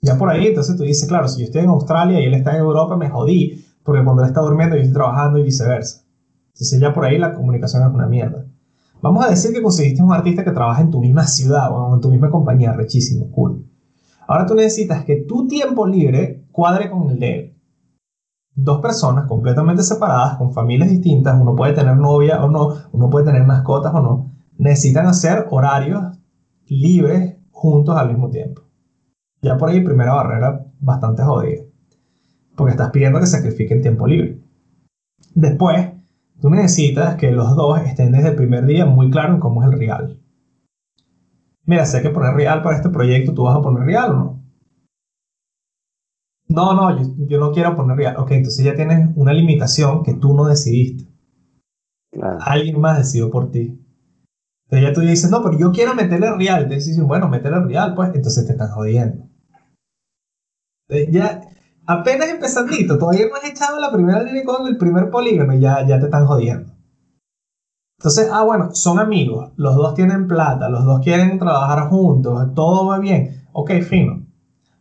[0.00, 2.52] Ya por ahí, entonces tú dices, claro, si yo estoy en Australia y él está
[2.52, 6.02] en Europa, me jodí, porque cuando él está durmiendo yo estoy trabajando y viceversa.
[6.48, 8.44] Entonces ya por ahí la comunicación es una mierda.
[9.00, 12.00] Vamos a decir que conseguiste un artista que trabaja en tu misma ciudad o en
[12.00, 13.64] tu misma compañía, rechísimo, cool.
[14.26, 17.52] Ahora tú necesitas que tu tiempo libre cuadre con el de él
[18.54, 23.26] dos personas completamente separadas, con familias distintas, uno puede tener novia o no, uno puede
[23.26, 26.18] tener mascotas o no, necesitan hacer horarios
[26.66, 28.62] libres juntos al mismo tiempo.
[29.40, 31.62] Ya por ahí primera barrera bastante jodida,
[32.56, 34.40] porque estás pidiendo que sacrifiquen tiempo libre.
[35.34, 35.90] Después,
[36.40, 39.72] tú necesitas que los dos estén desde el primer día muy claros en cómo es
[39.72, 40.18] el real.
[41.64, 44.31] Mira, hay que poner real para este proyecto, ¿tú vas a poner real o no?
[46.54, 48.16] No, no, yo, no quiero poner real.
[48.18, 51.04] Ok, entonces ya tienes una limitación que tú no decidiste.
[52.40, 53.78] Alguien más decidió por ti.
[54.64, 56.62] Entonces ya tú dices, no, pero yo quiero meterle real.
[56.62, 59.26] Entonces dices, bueno, meterle real, pues entonces te están jodiendo.
[61.10, 61.40] ya,
[61.86, 65.86] apenas empezandito, todavía no has echado la primera línea con el primer polígono y ya,
[65.86, 66.72] ya te están jodiendo.
[67.98, 72.86] Entonces, ah, bueno, son amigos, los dos tienen plata, los dos quieren trabajar juntos, todo
[72.86, 73.44] va bien.
[73.52, 74.26] Ok, fino.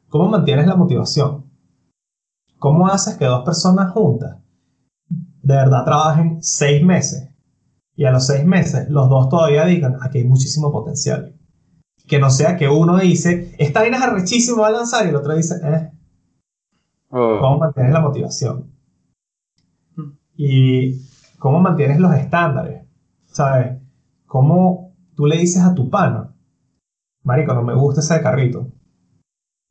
[0.09, 1.50] ¿Cómo mantienes la motivación?
[2.61, 4.37] ¿Cómo haces que dos personas juntas
[5.09, 7.33] de verdad trabajen seis meses
[7.95, 11.33] y a los seis meses los dos todavía digan, aquí hay muchísimo potencial?
[12.07, 15.15] Que no sea que uno dice, esta vaina es arrechísimo, va a lanzar y el
[15.15, 15.91] otro dice, eh.
[17.09, 18.71] Oh, ¿Cómo mantienes la motivación?
[20.37, 21.01] Y
[21.39, 22.85] cómo mantienes los estándares.
[23.25, 23.81] ¿Sabes?
[24.27, 26.35] ¿Cómo tú le dices a tu pana,
[27.23, 28.67] Marico, no me gusta ese carrito.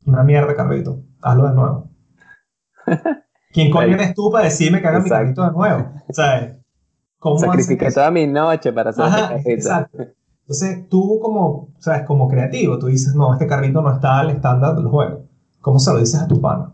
[0.05, 1.03] Una mierda de carrito.
[1.21, 1.80] Hazlo de nuevo.
[3.51, 5.23] ¿Quién coño eres tú para decirme que haga mi Exacto.
[5.23, 5.91] carrito de nuevo?
[6.09, 6.55] ¿Sabes?
[7.19, 9.97] ¿Cómo sacrifiqué toda mi noche para hacer Ajá, este exacto.
[10.43, 12.03] Entonces, tú como, ¿sabes?
[12.05, 15.23] Como creativo, tú dices, no, este carrito no está al estándar del juego.
[15.61, 16.73] ¿Cómo se lo dices a tu pana?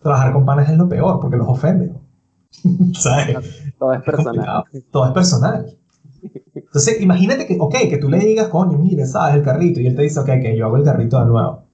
[0.00, 1.92] Trabajar con panas es lo peor, porque los ofende.
[2.94, 3.38] ¿Sabes?
[3.78, 4.24] Todo es Es personal.
[4.24, 4.64] complicado.
[4.90, 5.78] Todo es personal.
[6.54, 9.96] Entonces, imagínate que, ok, que tú le digas, coño, mire, sabes, el carrito, y él
[9.96, 11.64] te dice, ok, que yo hago el carrito de nuevo.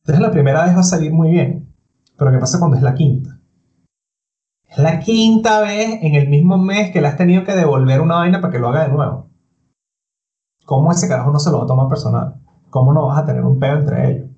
[0.00, 1.65] Entonces, la primera vez va a salir muy bien.
[2.16, 3.38] Pero, ¿qué pasa cuando es la quinta?
[4.68, 8.16] Es la quinta vez en el mismo mes que le has tenido que devolver una
[8.16, 9.30] vaina para que lo haga de nuevo.
[10.64, 12.40] ¿Cómo ese carajo no se lo va a tomar personal?
[12.70, 14.30] ¿Cómo no vas a tener un peo entre ellos?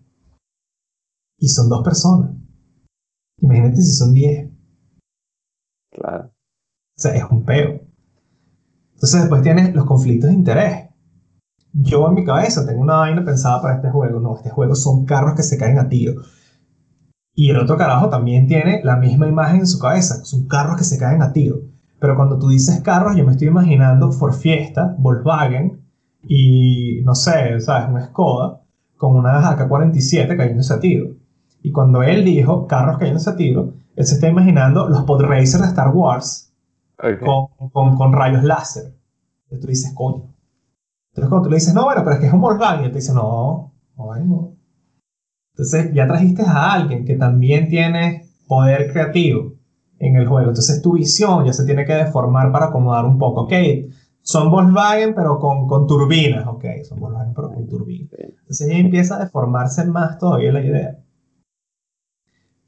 [1.38, 2.32] Y son dos personas.
[3.40, 4.50] Imagínate si son diez.
[5.90, 6.26] Claro.
[6.26, 7.80] O sea, es un peo.
[8.94, 10.88] Entonces después tienes los conflictos de interés.
[11.72, 14.20] Yo en mi cabeza tengo una vaina pensada para este juego.
[14.20, 16.20] No, este juego son carros que se caen a tiro.
[17.38, 20.24] Y el otro carajo también tiene la misma imagen en su cabeza.
[20.24, 21.60] Son carros que se caen a tiro.
[22.00, 25.80] Pero cuando tú dices carros, yo me estoy imaginando Ford Fiesta, Volkswagen
[26.24, 27.88] y no sé, ¿sabes?
[27.90, 28.62] Una Skoda
[28.96, 31.10] con una AK-47 cayéndose a tiro.
[31.62, 35.62] Y cuando él dijo carros cayéndose a tiro, él se está imaginando los pod racers
[35.62, 36.52] de Star Wars
[36.96, 38.96] con, con, con rayos láser.
[39.44, 40.34] Entonces tú dices, coño.
[41.10, 42.90] Entonces cuando tú le dices, no, bueno, pero es que es un Volkswagen, y él
[42.90, 43.74] te dice, no,
[44.12, 44.57] ay, no.
[45.58, 49.54] Entonces ya trajiste a alguien que también tiene poder creativo
[49.98, 50.50] en el juego.
[50.50, 53.42] Entonces tu visión ya se tiene que deformar para acomodar un poco.
[53.42, 53.52] Ok,
[54.22, 56.46] son Volkswagen pero con, con turbinas.
[56.46, 58.08] Ok, son Volkswagen pero con turbinas.
[58.38, 60.98] Entonces ya empieza a deformarse más todavía la idea.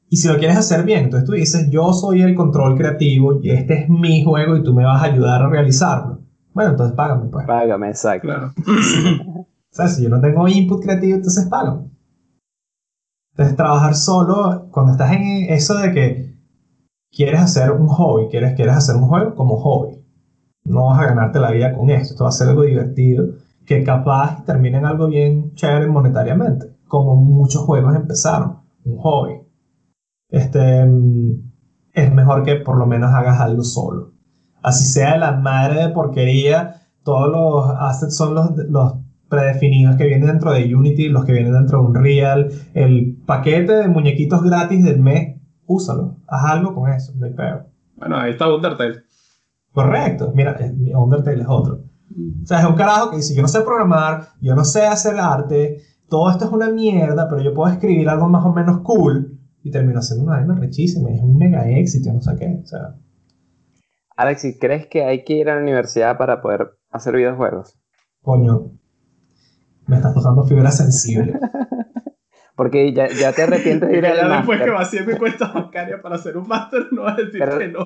[0.09, 3.51] Y si lo quieres hacer bien, entonces tú dices, yo soy el control creativo y
[3.51, 6.19] este es mi juego y tú me vas a ayudar a realizarlo.
[6.53, 7.47] Bueno, entonces págame, pues.
[7.47, 8.27] Págame, exacto.
[8.27, 8.53] Claro.
[8.57, 11.90] O sea, si yo no tengo input creativo, entonces págame.
[13.41, 16.35] Entonces, trabajar solo, cuando estás en eso de que
[17.11, 19.99] quieres hacer un hobby, quieres, quieres hacer un juego como hobby,
[20.63, 23.25] no vas a ganarte la vida con esto, esto va a ser algo divertido,
[23.65, 29.41] que capaz termine en algo bien chévere monetariamente, como muchos juegos empezaron, un hobby.
[30.29, 30.83] Este,
[31.93, 34.11] es mejor que por lo menos hagas algo solo.
[34.61, 38.93] Así sea la madre de porquería, todos los assets son los
[39.31, 43.87] predefinidos que vienen dentro de Unity, los que vienen dentro de Unreal, el paquete de
[43.87, 47.65] muñequitos gratis del mes, úsalo, haz algo con eso, no hay peor.
[47.95, 49.03] Bueno, ahí está Undertale.
[49.71, 51.85] Correcto, mira, eh, Undertale es otro.
[52.43, 55.17] O sea, es un carajo que dice, yo no sé programar, yo no sé hacer
[55.17, 55.77] arte,
[56.09, 59.71] todo esto es una mierda, pero yo puedo escribir algo más o menos cool y
[59.71, 62.97] termino haciendo una vaina rechísima, y es un mega éxito, no sé qué, o sea,
[64.17, 67.77] Alexis, ¿crees que hay que ir a la universidad para poder hacer videojuegos?
[68.21, 68.71] coño,
[69.91, 71.37] me estás tocando fibra sensible.
[72.55, 76.37] Porque ya, ya te arrepientes de ir después que vacié mi cuenta bancaria para hacer
[76.37, 77.85] un máster, no vas a decir Pero- que no.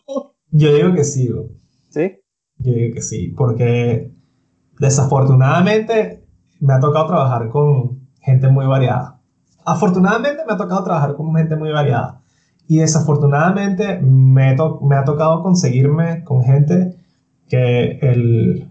[0.51, 1.47] Yo digo que sí, bro.
[1.89, 2.19] ¿Sí?
[2.57, 4.11] Yo digo que sí, porque
[4.79, 6.23] desafortunadamente
[6.59, 9.19] me ha tocado trabajar con gente muy variada.
[9.65, 12.21] Afortunadamente me ha tocado trabajar con gente muy variada.
[12.67, 16.95] Y desafortunadamente me, to- me ha tocado conseguirme con gente
[17.47, 18.69] que el,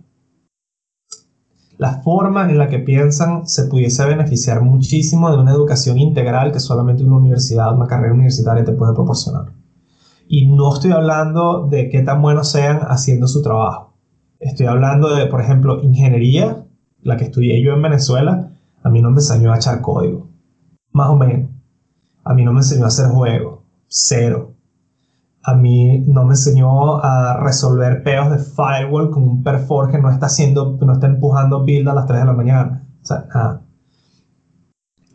[1.77, 6.61] la forma en la que piensan se pudiese beneficiar muchísimo de una educación integral que
[6.61, 9.53] solamente una universidad, una carrera universitaria te puede proporcionar.
[10.29, 13.95] Y no estoy hablando de qué tan buenos sean haciendo su trabajo.
[14.39, 16.65] Estoy hablando de, por ejemplo, ingeniería,
[17.03, 18.51] la que estudié yo en Venezuela,
[18.83, 20.29] a mí no me enseñó a echar código.
[20.93, 21.51] Más o menos.
[22.25, 23.61] A mí no me enseñó a hacer juegos.
[23.89, 24.54] Cero.
[25.45, 30.11] A mí no me enseñó a resolver peos de firewall con un perfor que no
[30.11, 32.87] está haciendo, no está empujando build a las 3 de la mañana.
[33.03, 33.61] O sea.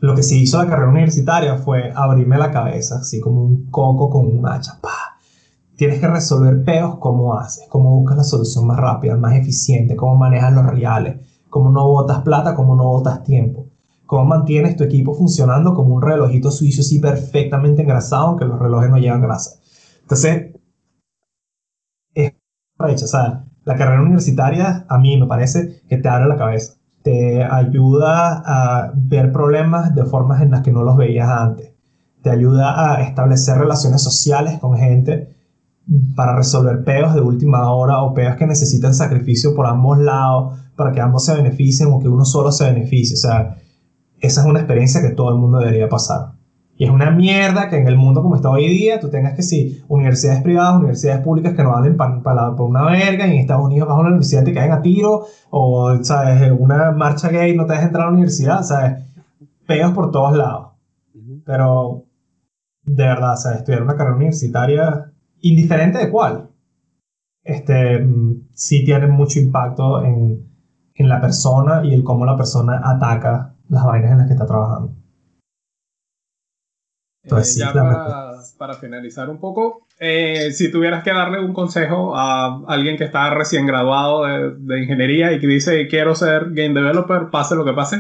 [0.02, 4.10] Lo que sí hizo la carrera universitaria fue abrirme la cabeza, así como un coco
[4.10, 4.80] con un hacha.
[5.76, 7.66] Tienes que resolver peos, ¿cómo haces?
[7.70, 9.96] ¿Cómo buscas la solución más rápida, más eficiente?
[9.96, 11.26] ¿Cómo manejas los reales?
[11.50, 12.56] ¿Cómo no botas plata?
[12.56, 13.66] ¿Cómo no botas tiempo?
[14.06, 18.90] ¿Cómo mantienes tu equipo funcionando como un relojito suizo así perfectamente engrasado, aunque los relojes
[18.90, 19.59] no llevan grasa?
[20.10, 20.56] Entonces,
[22.16, 26.74] es sea, la carrera universitaria a mí me parece que te abre la cabeza.
[27.04, 31.74] Te ayuda a ver problemas de formas en las que no los veías antes.
[32.24, 35.36] Te ayuda a establecer relaciones sociales con gente
[36.16, 40.92] para resolver peos de última hora o peos que necesitan sacrificio por ambos lados para
[40.92, 43.14] que ambos se beneficien o que uno solo se beneficie.
[43.14, 43.58] O sea,
[44.20, 46.39] esa es una experiencia que todo el mundo debería pasar.
[46.80, 49.44] Y es una mierda que en el mundo como está hoy día, tú tengas que
[49.44, 53.66] sí, universidades privadas, universidades públicas que no valen para por una verga, y en Estados
[53.66, 56.54] Unidos vas a una universidad te caen a tiro, o, ¿sabes?
[56.58, 59.04] Una marcha gay no te deja entrar a la universidad, ¿sabes?
[59.68, 60.70] Pegas por todos lados.
[61.46, 62.06] Pero,
[62.86, 63.58] de verdad, ¿sabes?
[63.58, 65.12] Estudiar una carrera universitaria,
[65.42, 66.48] indiferente de cuál,
[67.44, 68.08] este,
[68.54, 70.48] sí tiene mucho impacto en,
[70.96, 74.46] en la persona y el cómo la persona ataca las vainas en las que está
[74.46, 74.99] trabajando.
[77.24, 77.74] Entonces, eh, ya
[78.58, 83.30] para, finalizar un poco, eh, si tuvieras que darle un consejo a alguien que está
[83.34, 87.98] recién graduado de, ingeniería y que dice quiero ser game developer, pase lo que pase,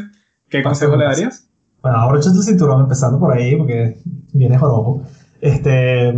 [0.49, 1.49] ¿qué consejo le darías?
[1.82, 3.97] Bueno, ahora tu cinturón empezando por ahí porque
[4.34, 5.03] viene jorobo.
[5.41, 6.13] Este,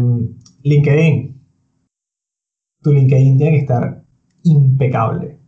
[0.63, 1.39] LinkedIn.
[2.81, 4.03] Tu LinkedIn tiene que estar
[4.43, 5.39] impecable.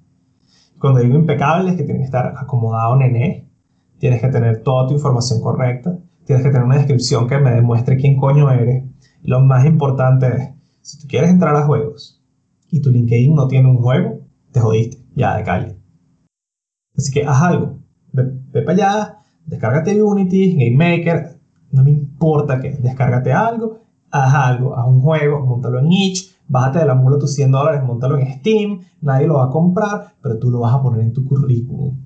[0.80, 3.50] Cuando digo impecable es que tiene que estar acomodado nene,
[3.98, 7.98] tienes que tener toda tu información correcta tienes que tener una descripción que me demuestre
[7.98, 8.84] quién coño eres.
[9.22, 10.50] Lo más importante es,
[10.82, 12.22] si tú quieres entrar a juegos
[12.70, 14.22] y tu LinkedIn no tiene un juego,
[14.52, 15.78] te jodiste, ya de calle.
[16.96, 17.80] Así que haz algo,
[18.12, 21.40] ve, para allá, descárgate Unity, GameMaker,
[21.72, 23.80] no me importa qué, descárgate algo,
[24.12, 27.84] haz algo, haz un juego, montalo en itch, bájate de la mula tus 100 dólares,
[27.84, 31.14] montalo en Steam, nadie lo va a comprar, pero tú lo vas a poner en
[31.14, 32.00] tu currículum.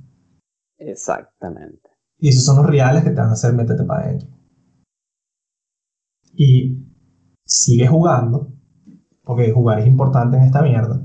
[0.77, 1.86] Exactamente.
[2.19, 4.29] Y esos son los reales que te van a hacer métete para adentro.
[6.33, 6.77] Y
[7.45, 8.51] sigue jugando,
[9.23, 11.01] porque jugar es importante en esta mierda,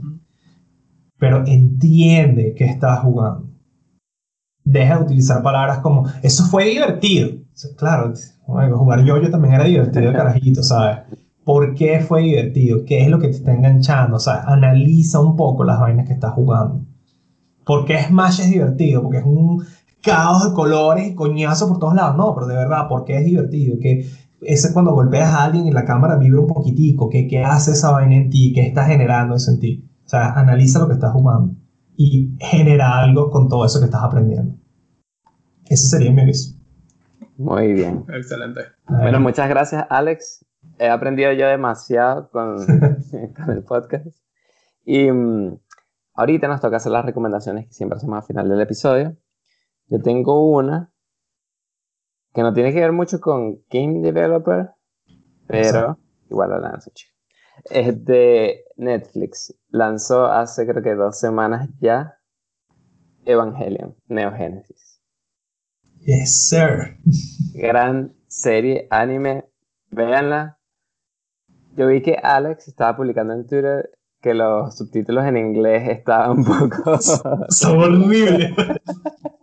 [1.18, 3.48] pero entiende que estás jugando.
[4.64, 7.38] Deja de utilizar palabras como, eso fue divertido.
[7.76, 8.12] claro,
[8.46, 10.98] jugar yo, yo también era divertido, carajito, ¿sabes?
[11.44, 12.84] ¿Por qué fue divertido?
[12.84, 14.16] ¿Qué es lo que te está enganchando?
[14.16, 16.84] O sea, analiza un poco las vainas que estás jugando.
[17.64, 19.02] ¿Por qué Smash es divertido?
[19.02, 19.64] Porque es un
[20.02, 22.16] caos de colores y coñazo por todos lados.
[22.16, 23.78] No, pero de verdad, porque es divertido.
[23.80, 24.06] Que
[24.42, 27.08] ese cuando golpeas a alguien y la cámara vibra un poquitico.
[27.08, 28.52] ¿Qué, qué hace esa vaina en ti?
[28.52, 29.88] ¿Qué está generando eso en ti?
[30.04, 31.54] O sea, analiza lo que estás jugando
[31.96, 34.56] y genera algo con todo eso que estás aprendiendo.
[35.66, 36.56] Ese sería mi aviso.
[37.36, 38.04] Muy bien.
[38.08, 38.62] Excelente.
[38.88, 40.44] Bueno, muchas gracias, Alex.
[40.78, 42.56] He aprendido yo demasiado con,
[43.36, 44.06] con el podcast.
[44.84, 45.58] Y mm,
[46.14, 49.16] ahorita nos toca hacer las recomendaciones que siempre hacemos al final del episodio.
[49.92, 50.90] Yo tengo una
[52.32, 54.70] que no tiene que ver mucho con Game Developer,
[55.46, 55.98] pero
[56.30, 57.12] igual la lanzo, chico.
[57.66, 59.54] Es de Netflix.
[59.68, 62.18] Lanzó hace creo que dos semanas ya
[63.26, 65.02] Evangelion, Neogénesis.
[66.00, 66.96] Yes, sir.
[67.52, 69.44] Gran serie, anime,
[69.90, 70.58] véanla.
[71.76, 73.90] Yo vi que Alex estaba publicando en Twitter
[74.22, 76.98] que los subtítulos en inglés estaban un poco...
[77.50, 78.54] Son horribles.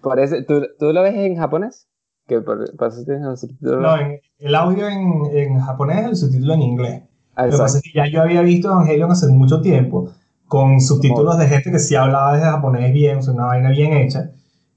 [0.00, 1.88] Por ¿tú, ¿tú, lo ves en japonés?
[2.26, 3.80] Que por, el subtítulo?
[3.80, 3.96] No,
[4.38, 7.02] el audio en, en japonés, el subtítulo en inglés.
[7.36, 10.10] Lo que pasa es que ya yo había visto Evangelion hace mucho tiempo
[10.46, 13.92] con subtítulos de gente que sí hablaba de japonés bien, o sea, una vaina bien
[13.92, 14.32] hecha.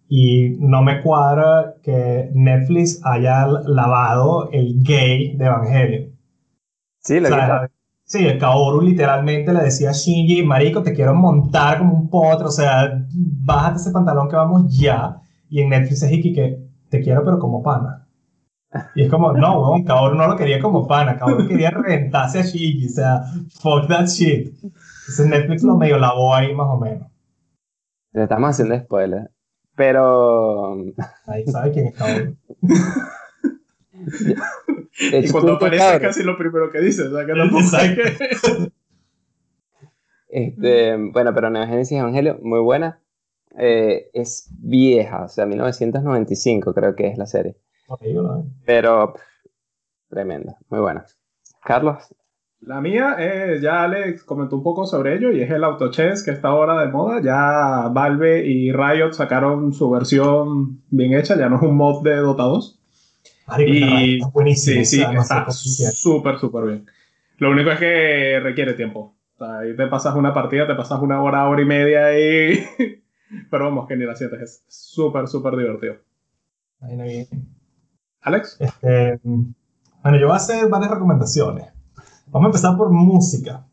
[0.07, 6.11] Y no me cuadra que Netflix haya lavado el gay de Evangelion.
[6.99, 7.67] Sí, lo o
[8.14, 12.49] Sí, el Kaoru literalmente le decía a Shinji, marico, te quiero montar como un potro,
[12.49, 15.20] o sea, bájate ese pantalón que vamos ya.
[15.49, 18.07] Y en Netflix es Iki que te quiero pero como pana.
[18.93, 22.43] Y es como, no, weón, Kaoru no lo quería como pana, Kaoru quería reventarse a
[22.43, 23.24] Shinji, o sea,
[23.59, 24.53] fuck that shit.
[24.61, 27.07] Entonces Netflix lo medio lavó ahí más o menos.
[28.11, 29.32] Le estamos haciendo spoiler.
[29.76, 30.76] Pero...
[31.26, 32.38] Ahí sabe quién es Kaoru.
[34.99, 37.34] y cuando aparece casi lo primero que dice, o sea que
[40.34, 42.99] este, bueno, pero Neogénesis Evangelio, muy buena.
[43.56, 47.56] Eh, es vieja, o sea, 1995 creo que es la serie.
[48.66, 49.14] Pero
[50.10, 51.06] tremenda, muy buena.
[51.64, 52.16] Carlos.
[52.62, 56.32] La mía, eh, ya Alex comentó un poco sobre ello y es el Autochess que
[56.32, 57.22] está ahora de moda.
[57.22, 62.16] Ya Valve y Riot sacaron su versión bien hecha, ya no es un mod de
[62.16, 62.82] Dota 2
[63.60, 64.86] y buenísimo.
[64.86, 66.86] Sí, sí, está súper, súper bien.
[67.38, 69.16] Lo único es que requiere tiempo.
[69.36, 72.64] O sea, ahí te pasas una partida, te pasas una hora, hora y media y...
[73.50, 74.41] Pero vamos, que ni la sientes.
[74.41, 75.96] Es súper, súper divertido.
[76.82, 77.28] Ahí no bien.
[78.22, 78.58] ¿Alex?
[78.60, 81.66] Este, bueno, yo voy a hacer varias recomendaciones.
[82.28, 83.66] Vamos a empezar por música.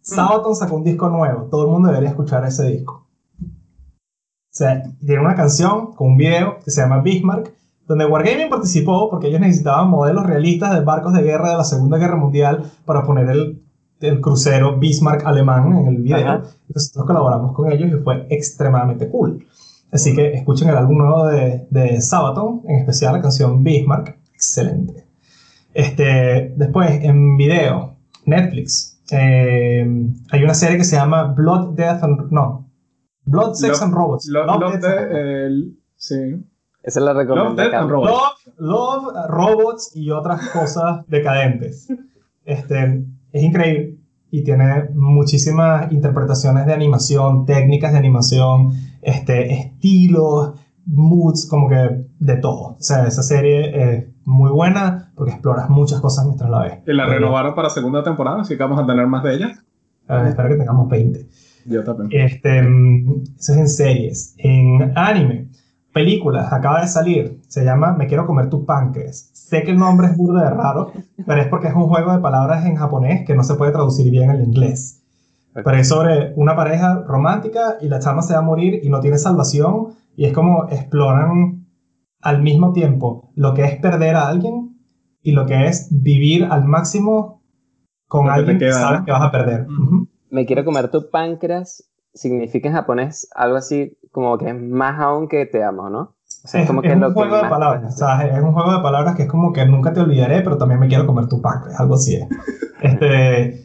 [0.00, 1.48] Sabaton sacó un disco nuevo.
[1.50, 3.08] Todo el mundo debería escuchar ese disco.
[3.40, 7.52] O sea, tiene una canción con un video que se llama Bismarck,
[7.92, 11.98] donde Wargaming participó porque ellos necesitaban modelos realistas de barcos de guerra de la Segunda
[11.98, 13.62] Guerra Mundial para poner el,
[14.00, 16.16] el crucero Bismarck alemán en el video.
[16.18, 16.42] Ajá.
[16.74, 19.46] Nosotros colaboramos con ellos y fue extremadamente cool.
[19.90, 24.16] Así que escuchen el álbum nuevo de, de Sabaton, en especial la canción Bismarck.
[24.32, 25.04] Excelente.
[25.74, 29.00] Este, después, en video, Netflix.
[29.10, 29.86] eh,
[30.30, 32.30] hay una serie que se llama Blood, Death and...
[32.30, 32.68] No.
[33.24, 34.26] Blood, Sex Love- and Robots.
[34.28, 36.16] Lo- Love, Love Death and el- sí.
[36.82, 37.88] Esa es la Love, recomendación.
[37.88, 38.10] Robots.
[38.58, 41.88] Love, Love, Robots y otras cosas decadentes.
[42.44, 43.98] Este, es increíble
[44.32, 48.72] y tiene muchísimas interpretaciones de animación, técnicas de animación,
[49.02, 50.52] este, estilos,
[50.86, 52.60] moods, como que de todo.
[52.60, 56.78] O sea, esa serie es muy buena porque exploras muchas cosas mientras la ves.
[56.86, 59.52] Y la renovaron para segunda temporada, así que vamos a tener más de ella.
[60.08, 61.28] Eh, espero que tengamos 20.
[61.66, 62.08] Yo también.
[62.12, 64.34] Este, mm, eso es en series.
[64.38, 65.48] En anime,
[65.92, 67.40] películas, acaba de salir.
[67.48, 69.30] Se llama Me quiero comer tu páncreas.
[69.32, 70.92] Sé que el nombre es burda de raro,
[71.26, 74.10] pero es porque es un juego de palabras en japonés que no se puede traducir
[74.10, 75.02] bien al inglés.
[75.54, 79.00] Pero es sobre una pareja romántica y la chama se va a morir y no
[79.00, 79.88] tiene salvación.
[80.16, 81.66] Y es como exploran
[82.22, 84.78] al mismo tiempo lo que es perder a alguien
[85.22, 87.42] y lo que es vivir al máximo
[88.08, 89.06] con alguien que queda, sabes ¿no?
[89.06, 89.66] que vas a perder.
[89.66, 90.08] Ujú.
[90.30, 95.28] Me quiero comer tu páncreas significa en japonés algo así como que es más aún
[95.28, 96.14] que te amo, ¿no?
[96.44, 98.26] O sea, Es, como es que un lo que juego de más palabras, o sea,
[98.26, 100.88] es un juego de palabras que es como que nunca te olvidaré, pero también me
[100.88, 102.26] quiero comer tu páncreas, algo así es.
[102.82, 103.64] Este,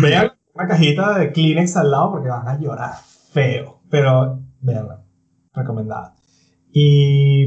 [0.00, 2.94] vean una cajita de Kleenex al lado porque van a llorar
[3.32, 5.02] feo, pero veanla,
[5.52, 6.14] recomendada.
[6.72, 7.44] Y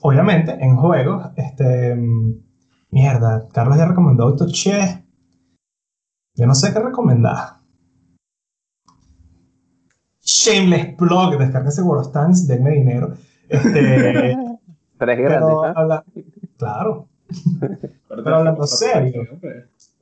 [0.00, 1.94] obviamente en juegos, este,
[2.88, 5.04] mierda, Carlos ya recomendó esto, che,
[6.34, 7.63] yo no sé qué recomendar.
[10.24, 13.14] Shameless plug, descárguense World of Tanks, denme dinero.
[13.48, 14.36] Este,
[14.98, 15.62] Pero es gratis, pero ¿no?
[15.64, 16.04] habla-
[16.56, 17.08] claro,
[18.08, 19.22] pero hablando serio.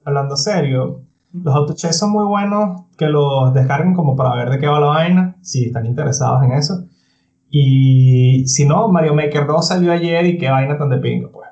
[0.05, 1.01] hablando serio,
[1.33, 4.87] los autochess son muy buenos que los descarguen como para ver de qué va la
[4.89, 6.85] vaina, si están interesados en eso.
[7.51, 11.49] Y si no, Mario Maker 2 salió ayer y qué vaina tan de pingo, pues.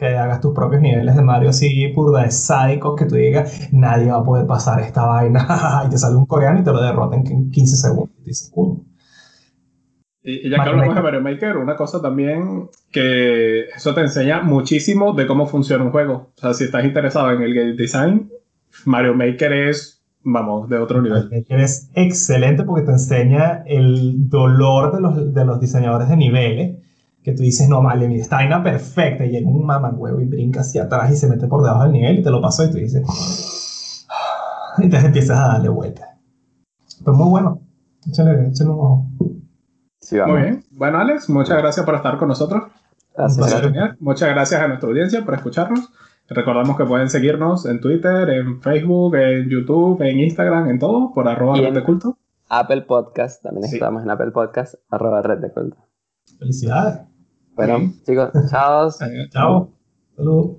[0.00, 4.10] Que hagas tus propios niveles de Mario así, purda de sádico, que tú digas, nadie
[4.10, 5.46] va a poder pasar esta vaina.
[5.86, 8.16] y te sale un coreano y te lo derrota en 15 segundos.
[8.22, 8.50] Y dices.
[10.22, 11.02] Y, y ya que Mario hablamos de.
[11.02, 16.32] Mario Maker, una cosa también que eso te enseña muchísimo de cómo funciona un juego.
[16.34, 18.30] O sea, si estás interesado en el game design,
[18.86, 21.28] Mario Maker es, vamos, de otro nivel.
[21.30, 26.76] Maker es excelente porque te enseña el dolor de los, de los diseñadores de niveles.
[27.22, 29.24] Que tú dices, no, vale, mira, esta vaina perfecta.
[29.26, 32.18] Y llega un mamagüevo y brinca hacia atrás y se mete por debajo del nivel
[32.18, 33.02] y te lo pasó y tú dices.
[34.78, 36.16] Y te empiezas a darle vuelta.
[37.04, 37.60] Pues muy bueno.
[38.08, 39.06] Échale, échale un ojo.
[40.00, 40.34] Sí, vamos.
[40.34, 40.64] Muy bien.
[40.70, 42.62] Bueno, Alex, muchas gracias por estar con nosotros.
[43.14, 43.36] Gracias.
[43.38, 43.64] Un placer.
[43.64, 43.96] Genial.
[44.00, 45.90] Muchas gracias a nuestra audiencia por escucharnos.
[46.28, 51.28] Recordamos que pueden seguirnos en Twitter, en Facebook, en YouTube, en Instagram, en todo, por
[51.28, 52.16] arroba red de culto.
[52.48, 53.74] Apple Podcast, también Sí.
[53.76, 55.76] estamos en Apple Podcast, arroba red de culto.
[56.38, 57.00] Felicidades.
[57.66, 58.90] Bueno, chicos, chao.
[59.30, 59.70] Chao.
[60.16, 60.56] Saludos.